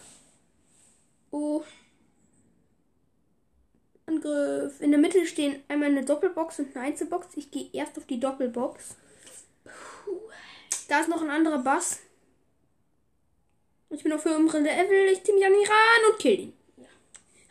Oh. 1.30 1.62
Angriff. 4.16 4.80
In 4.80 4.90
der 4.90 5.00
Mitte 5.00 5.26
stehen 5.26 5.62
einmal 5.68 5.90
eine 5.90 6.04
Doppelbox 6.04 6.60
und 6.60 6.76
eine 6.76 6.86
Einzelbox. 6.86 7.28
Ich 7.36 7.50
gehe 7.50 7.68
erst 7.72 7.96
auf 7.98 8.06
die 8.06 8.20
Doppelbox. 8.20 8.96
Da 10.88 11.00
ist 11.00 11.08
noch 11.08 11.22
ein 11.22 11.30
anderer 11.30 11.58
Bass. 11.58 12.00
Ich 13.90 14.02
bin 14.02 14.12
auf 14.12 14.24
höherem 14.24 14.46
Level. 14.46 15.08
Ich 15.12 15.22
ziehe 15.24 15.36
mich 15.36 15.46
an 15.46 15.52
ihn 15.52 15.66
ran 15.66 16.12
und 16.12 16.18
kill 16.18 16.40
ihn. 16.40 16.52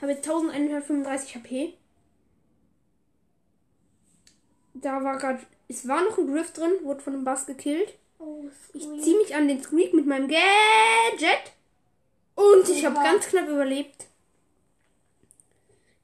Habe 0.02 0.12
jetzt 0.12 0.28
1135 0.28 1.36
HP. 1.36 1.73
Da 4.73 5.04
war 5.04 5.17
gerade. 5.17 5.39
Es 5.69 5.88
war 5.88 6.04
noch 6.04 6.17
ein 6.17 6.28
Griff 6.28 6.52
drin, 6.52 6.71
wurde 6.84 7.02
von 7.02 7.13
einem 7.13 7.23
Bass 7.23 7.45
gekillt. 7.45 7.93
Oh, 8.19 8.43
Ich 8.73 8.84
ziehe 9.02 9.17
mich 9.17 9.34
an 9.34 9.47
den 9.47 9.63
Squeak 9.63 9.93
mit 9.93 10.06
meinem 10.06 10.28
Gadget. 10.28 11.54
Und 12.36 12.67
ich 12.69 12.86
habe 12.86 12.95
ganz 12.95 13.28
knapp 13.28 13.47
überlebt. 13.47 14.08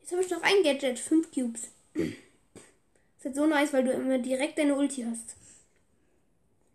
Jetzt 0.09 0.17
habe 0.17 0.25
ich 0.25 0.31
noch 0.31 0.41
ein 0.41 0.63
Gadget, 0.63 0.97
5 0.97 1.31
Cubes. 1.31 1.61
ist 1.93 3.25
halt 3.25 3.35
so 3.35 3.45
nice, 3.45 3.71
weil 3.71 3.83
du 3.83 3.91
immer 3.91 4.17
direkt 4.17 4.57
deine 4.57 4.73
Ulti 4.73 5.05
hast. 5.07 5.35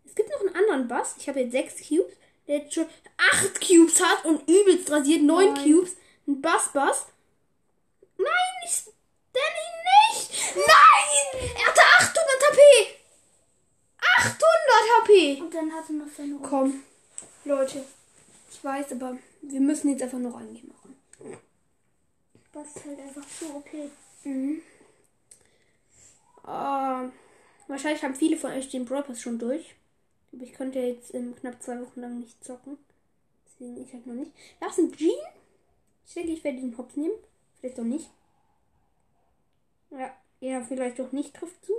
Es 0.05 0.15
gibt 0.15 0.29
noch 0.29 0.39
einen 0.39 0.55
anderen 0.55 0.87
Bass. 0.87 1.15
Ich 1.19 1.27
habe 1.27 1.41
jetzt 1.41 1.51
6 1.51 1.89
Cubes, 1.89 2.13
der 2.47 2.59
jetzt 2.59 2.73
schon 2.73 2.85
8 3.33 3.59
Cubes 3.59 4.01
hat 4.01 4.23
und 4.23 4.47
übelst 4.47 4.89
rasiert 4.89 5.21
9 5.23 5.53
Nein. 5.53 5.63
Cubes. 5.65 5.97
Ein 6.25 6.39
Bass-Bass. 6.39 7.07
Nein, 8.17 8.27
ich 8.63 8.71
stelle 8.71 9.59
ihn 9.65 10.13
nicht. 10.13 10.55
Nein! 10.55 11.51
Er 11.57 11.67
hatte 11.67 11.81
800 11.99 12.15
HP. 12.51 12.61
800 14.17 14.39
HP. 15.01 15.41
Und 15.41 15.53
dann 15.53 15.73
hat 15.73 15.83
er 15.89 15.93
noch 15.93 16.07
seine 16.15 16.35
Ruhe. 16.35 16.47
Komm, 16.47 16.83
Leute. 17.43 17.83
Ich 18.49 18.63
weiß, 18.63 18.93
aber 18.93 19.17
wir 19.41 19.59
müssen 19.59 19.89
jetzt 19.89 20.03
einfach 20.03 20.19
noch 20.19 20.35
machen. 20.35 20.74
Das 22.55 22.73
ist 22.73 22.85
halt 22.85 22.99
einfach 22.99 23.27
so 23.27 23.47
okay. 23.57 23.91
Mhm. 24.23 24.61
Ah, 26.43 27.09
wahrscheinlich 27.67 28.01
haben 28.01 28.15
viele 28.15 28.37
von 28.37 28.51
euch 28.51 28.69
den 28.69 28.85
Brawl 28.85 29.03
schon 29.13 29.37
durch. 29.37 29.75
Aber 30.31 30.43
ich 30.43 30.53
konnte 30.53 30.79
jetzt 30.79 31.13
ähm, 31.13 31.35
knapp 31.35 31.61
zwei 31.61 31.81
Wochen 31.81 31.99
lang 31.99 32.21
nicht 32.21 32.41
zocken. 32.41 32.77
Deswegen 33.45 33.83
ich 33.83 33.91
halt 33.91 34.07
noch 34.07 34.13
nicht. 34.13 34.31
Da 34.61 34.67
ist 34.67 34.79
ein 34.79 34.93
Jean. 34.93 35.11
Ich 36.07 36.13
denke, 36.13 36.31
ich 36.31 36.43
werde 36.45 36.61
den 36.61 36.77
Hops 36.77 36.95
nehmen. 36.95 37.15
Vielleicht 37.59 37.77
auch 37.77 37.83
nicht. 37.83 38.09
Ja, 39.91 40.15
ja, 40.39 40.61
vielleicht 40.63 41.01
auch 41.01 41.11
nicht 41.11 41.33
trifft 41.33 41.65
zu. 41.65 41.73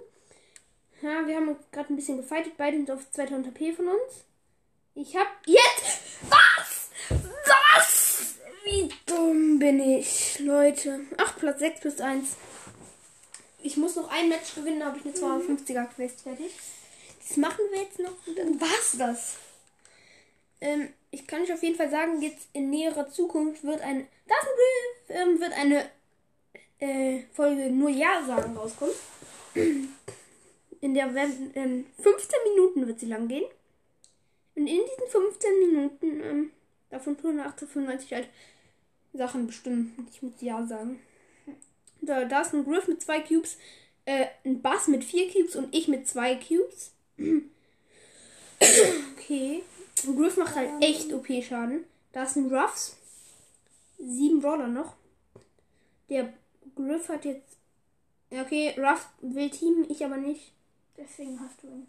Ja, 1.01 1.27
wir 1.27 1.37
haben 1.37 1.57
gerade 1.73 1.91
ein 1.91 1.97
bisschen 1.97 2.19
gefightet. 2.19 2.53
Beide 2.59 2.77
sind 2.77 2.91
auf 2.91 3.11
2000 3.13 3.47
HP 3.47 3.73
von 3.73 3.89
uns. 3.89 4.25
Ich 4.95 5.17
hab 5.17 5.29
jetzt. 5.47 6.21
Was? 6.29 6.91
Was? 7.09 8.35
Wie 8.65 8.91
dumm 9.07 9.59
bin 9.59 9.81
ich, 9.81 10.39
Leute. 10.41 11.01
Ach, 11.17 11.37
Platz 11.39 11.61
6 11.61 11.81
plus 11.81 12.01
1. 12.01 12.37
Ich 13.63 13.77
muss 13.77 13.97
noch 13.97 14.11
ein 14.11 14.29
Match 14.29 14.55
gewinnen, 14.55 14.81
da 14.81 14.87
habe 14.87 14.99
ich 14.99 15.05
eine 15.05 15.15
250er 15.15 15.87
Quest 15.87 16.21
fertig. 16.21 16.53
Das 17.27 17.37
machen 17.37 17.65
wir 17.73 17.83
jetzt 17.83 17.99
noch 17.99 18.15
und 18.27 18.39
dann 18.39 18.61
war's 18.61 18.97
das. 18.99 19.37
Ähm, 20.61 20.89
ich 21.11 21.27
kann 21.27 21.43
euch 21.43 21.53
auf 21.53 21.63
jeden 21.63 21.77
Fall 21.77 21.91
sagen, 21.91 22.23
jetzt 22.23 22.49
in 22.53 22.71
näherer 22.71 23.11
Zukunft 23.11 23.65
wird 23.65 23.81
ein. 23.81 24.07
Das 24.27 24.39
ist 24.39 24.49
ein 24.49 24.57
Brief, 24.57 25.17
ähm, 25.21 25.41
wird 25.41 25.53
eine 25.53 25.91
äh, 26.79 27.23
Folge 27.33 27.71
nur 27.71 27.89
Ja 27.89 28.25
sagen 28.27 28.57
rauskommen. 28.57 28.95
In 30.81 30.95
der 30.95 31.15
werden 31.15 31.51
ähm, 31.55 31.87
15 32.01 32.39
Minuten 32.53 32.87
wird 32.87 33.01
sie 33.01 33.07
lang 33.07 33.29
gehen. 33.29 33.47
Und 34.55 34.67
in 34.67 34.81
diesen 34.81 35.09
15 35.09 35.59
Minuten, 35.59 36.21
ähm, 36.23 36.53
davon 36.91 37.17
tun 37.17 37.41
1895 37.41 38.13
halt 38.13 38.29
Sachen 39.17 39.47
bestimmen. 39.47 40.07
Ich 40.13 40.23
muss 40.23 40.33
ja 40.41 40.67
sagen. 40.67 41.01
Da, 42.01 42.25
da 42.25 42.43
ist 42.43 42.55
ein 42.55 42.65
Griff 42.65 42.89
mit 42.89 43.03
zwei 43.03 43.21
Cubes, 43.21 43.57
äh, 44.05 44.27
ein 44.45 44.63
Bass 44.63 44.89
mit 44.89 45.03
vier 45.05 45.31
Cubes 45.33 45.57
und 45.57 45.75
ich 45.75 45.89
mit 45.89 46.07
zwei 46.07 46.37
Cubes. 46.37 46.93
okay. 49.17 49.63
Ein 50.07 50.17
Griff 50.17 50.37
macht 50.37 50.55
halt 50.55 50.71
echt 50.83 51.13
OP-Schaden. 51.13 51.85
Da 52.13 52.25
ist 52.25 52.37
ein 52.37 52.53
Ruffs. 52.55 52.97
Sieben 53.99 54.41
Brawler 54.41 54.69
noch. 54.69 54.95
Der 56.11 56.33
Griff 56.75 57.09
hat 57.09 57.25
jetzt. 57.25 57.57
Okay, 58.31 58.75
Ruff 58.79 59.09
will 59.21 59.51
teamen, 59.51 59.91
ich 59.91 60.05
aber 60.05 60.17
nicht. 60.17 60.53
Deswegen 60.97 61.41
hast 61.41 61.63
du 61.63 61.69
ihn. 61.69 61.87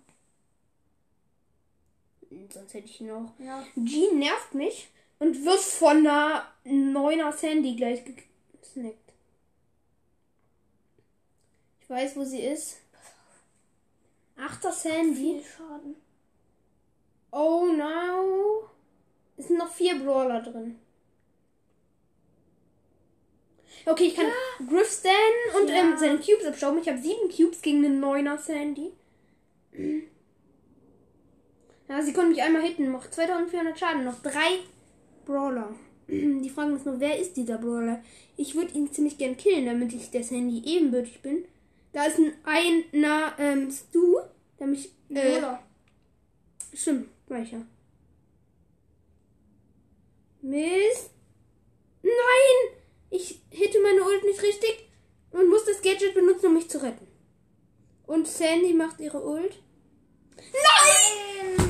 Sonst 2.50 2.74
hätte 2.74 2.88
ich 2.88 3.02
ihn 3.02 3.12
auch. 3.12 3.32
Ja. 3.40 3.66
Jean 3.76 4.20
nervt 4.20 4.54
mich 4.54 4.90
und 5.20 5.46
wird 5.46 5.60
von 5.60 5.98
einer 6.06 6.46
9er 6.66 7.32
Sandy 7.32 7.76
gleich 7.76 8.04
gesnackt. 8.62 9.14
Ich 11.82 11.90
weiß, 11.90 12.16
wo 12.16 12.24
sie 12.24 12.42
ist. 12.42 12.78
8er 14.38 14.72
Sandy. 14.72 15.16
Viel 15.16 15.44
Schaden. 15.44 15.96
Oh 17.32 17.66
no. 17.76 18.70
Es 19.38 19.48
sind 19.48 19.58
noch 19.58 19.72
vier 19.72 19.96
Brawler 20.00 20.42
drin. 20.42 20.80
Okay, 23.86 24.06
ich 24.08 24.16
kann 24.16 24.26
Griff 24.68 24.92
stannen 24.92 25.62
und 25.62 25.70
Ja. 25.70 25.76
ähm, 25.78 25.98
seine 25.98 26.18
Cubes 26.20 26.46
abstauben. 26.46 26.80
Ich 26.82 26.90
habe 26.90 27.00
sieben 27.00 27.30
Cubes 27.30 27.62
gegen 27.62 27.86
eine 27.86 27.96
9er 27.96 28.38
Sandy. 28.38 28.92
Ja, 31.90 32.02
sie 32.02 32.12
konnte 32.12 32.32
mich 32.32 32.42
einmal 32.42 32.64
hitten. 32.64 32.90
Macht 32.92 33.14
2400 33.14 33.80
Schaden. 33.80 34.04
Noch 34.04 34.22
drei 34.22 34.60
Brawler. 35.28 35.76
Die 36.08 36.50
Frage 36.50 36.74
ist 36.74 36.86
nur, 36.86 37.00
wer 37.00 37.20
ist 37.20 37.36
dieser 37.36 37.58
Brawler? 37.58 38.02
Ich 38.38 38.56
würde 38.56 38.74
ihn 38.74 38.92
ziemlich 38.92 39.18
gern 39.18 39.38
killen, 39.38 39.66
damit 39.66 39.94
ich 39.94 40.10
der 40.10 40.24
Sandy 40.24 40.64
ebenbürtig 40.66 41.22
bin. 41.22 41.46
Da 41.94 42.06
ist 42.06 42.18
ein 42.18 42.34
einer 42.44 43.34
ähm, 43.38 43.70
Stu, 43.72 44.18
der 44.60 44.68
mich. 44.68 44.92
Äh, 45.10 45.38
Oder? 45.38 45.62
Stimmt, 46.74 47.10
welcher? 47.28 47.66
Mist. 50.42 51.12
Nein! 52.04 52.78
Ich 53.10 53.42
hitte 53.50 53.82
meine 53.82 54.04
Ult 54.04 54.24
nicht 54.24 54.42
richtig 54.42 54.88
und 55.32 55.50
muss 55.50 55.66
das 55.66 55.82
Gadget 55.82 56.14
benutzen, 56.14 56.48
um 56.48 56.54
mich 56.54 56.70
zu 56.70 56.82
retten. 56.82 57.08
Und 58.06 58.28
Sandy 58.28 58.74
macht 58.74 59.00
ihre 59.00 59.22
Ult. 59.22 59.60
Nein! 60.38 61.70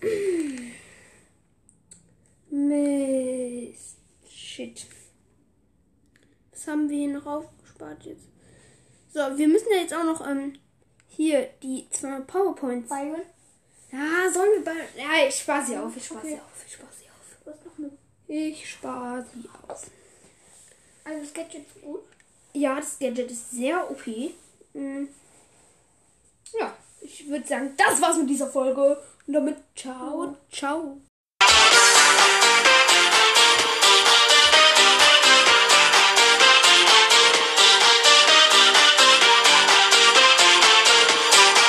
Mist. 2.52 3.96
Shit. 4.28 4.86
Was 6.50 6.66
haben 6.66 6.88
wir 6.90 6.98
hier 6.98 7.18
noch 7.18 7.24
aufgespart 7.26 8.04
jetzt? 8.04 8.28
So, 9.12 9.20
wir 9.20 9.48
müssen 9.48 9.68
ja 9.74 9.80
jetzt 9.80 9.94
auch 9.94 10.04
noch 10.04 10.26
ähm, 10.26 10.58
hier 11.08 11.48
die 11.62 11.88
zwei 11.90 12.20
PowerPoints 12.20 12.88
Byron? 12.90 13.22
ja, 13.90 14.30
sollen 14.32 14.50
wir 14.56 14.64
bei. 14.64 14.74
Ja, 14.96 15.26
ich 15.26 15.34
spare 15.34 15.64
sie 15.64 15.76
auf. 15.78 15.96
Ich 15.96 16.04
spare 16.04 16.26
sie 16.26 16.32
Okay. 16.34 16.40
auf. 16.42 16.64
Ich 16.66 16.72
spare 16.74 16.92
sie 16.92 17.08
auf. 17.08 17.38
Du 17.44 17.50
hast 17.50 17.64
noch 17.64 17.78
eine. 17.78 17.90
Ich 18.28 18.70
spare 18.70 19.26
sie 19.34 19.48
auf. 19.68 19.90
Also 21.04 21.20
das 21.20 21.32
Gadget 21.34 21.66
ist 21.66 21.82
gut. 21.82 22.00
Ja, 22.52 22.76
das 22.76 22.98
Gadget 22.98 23.30
ist 23.30 23.50
sehr 23.50 23.90
OP. 23.90 24.06
Mm. 24.74 25.06
Ja, 26.58 26.76
ich 27.00 27.28
würde 27.28 27.46
sagen, 27.46 27.74
das 27.78 28.00
war's 28.02 28.18
mit 28.18 28.28
dieser 28.28 28.50
Folge. 28.50 29.02
Und 29.26 29.32
damit 29.32 29.56
ciao, 29.74 30.36
ciao. 30.50 30.98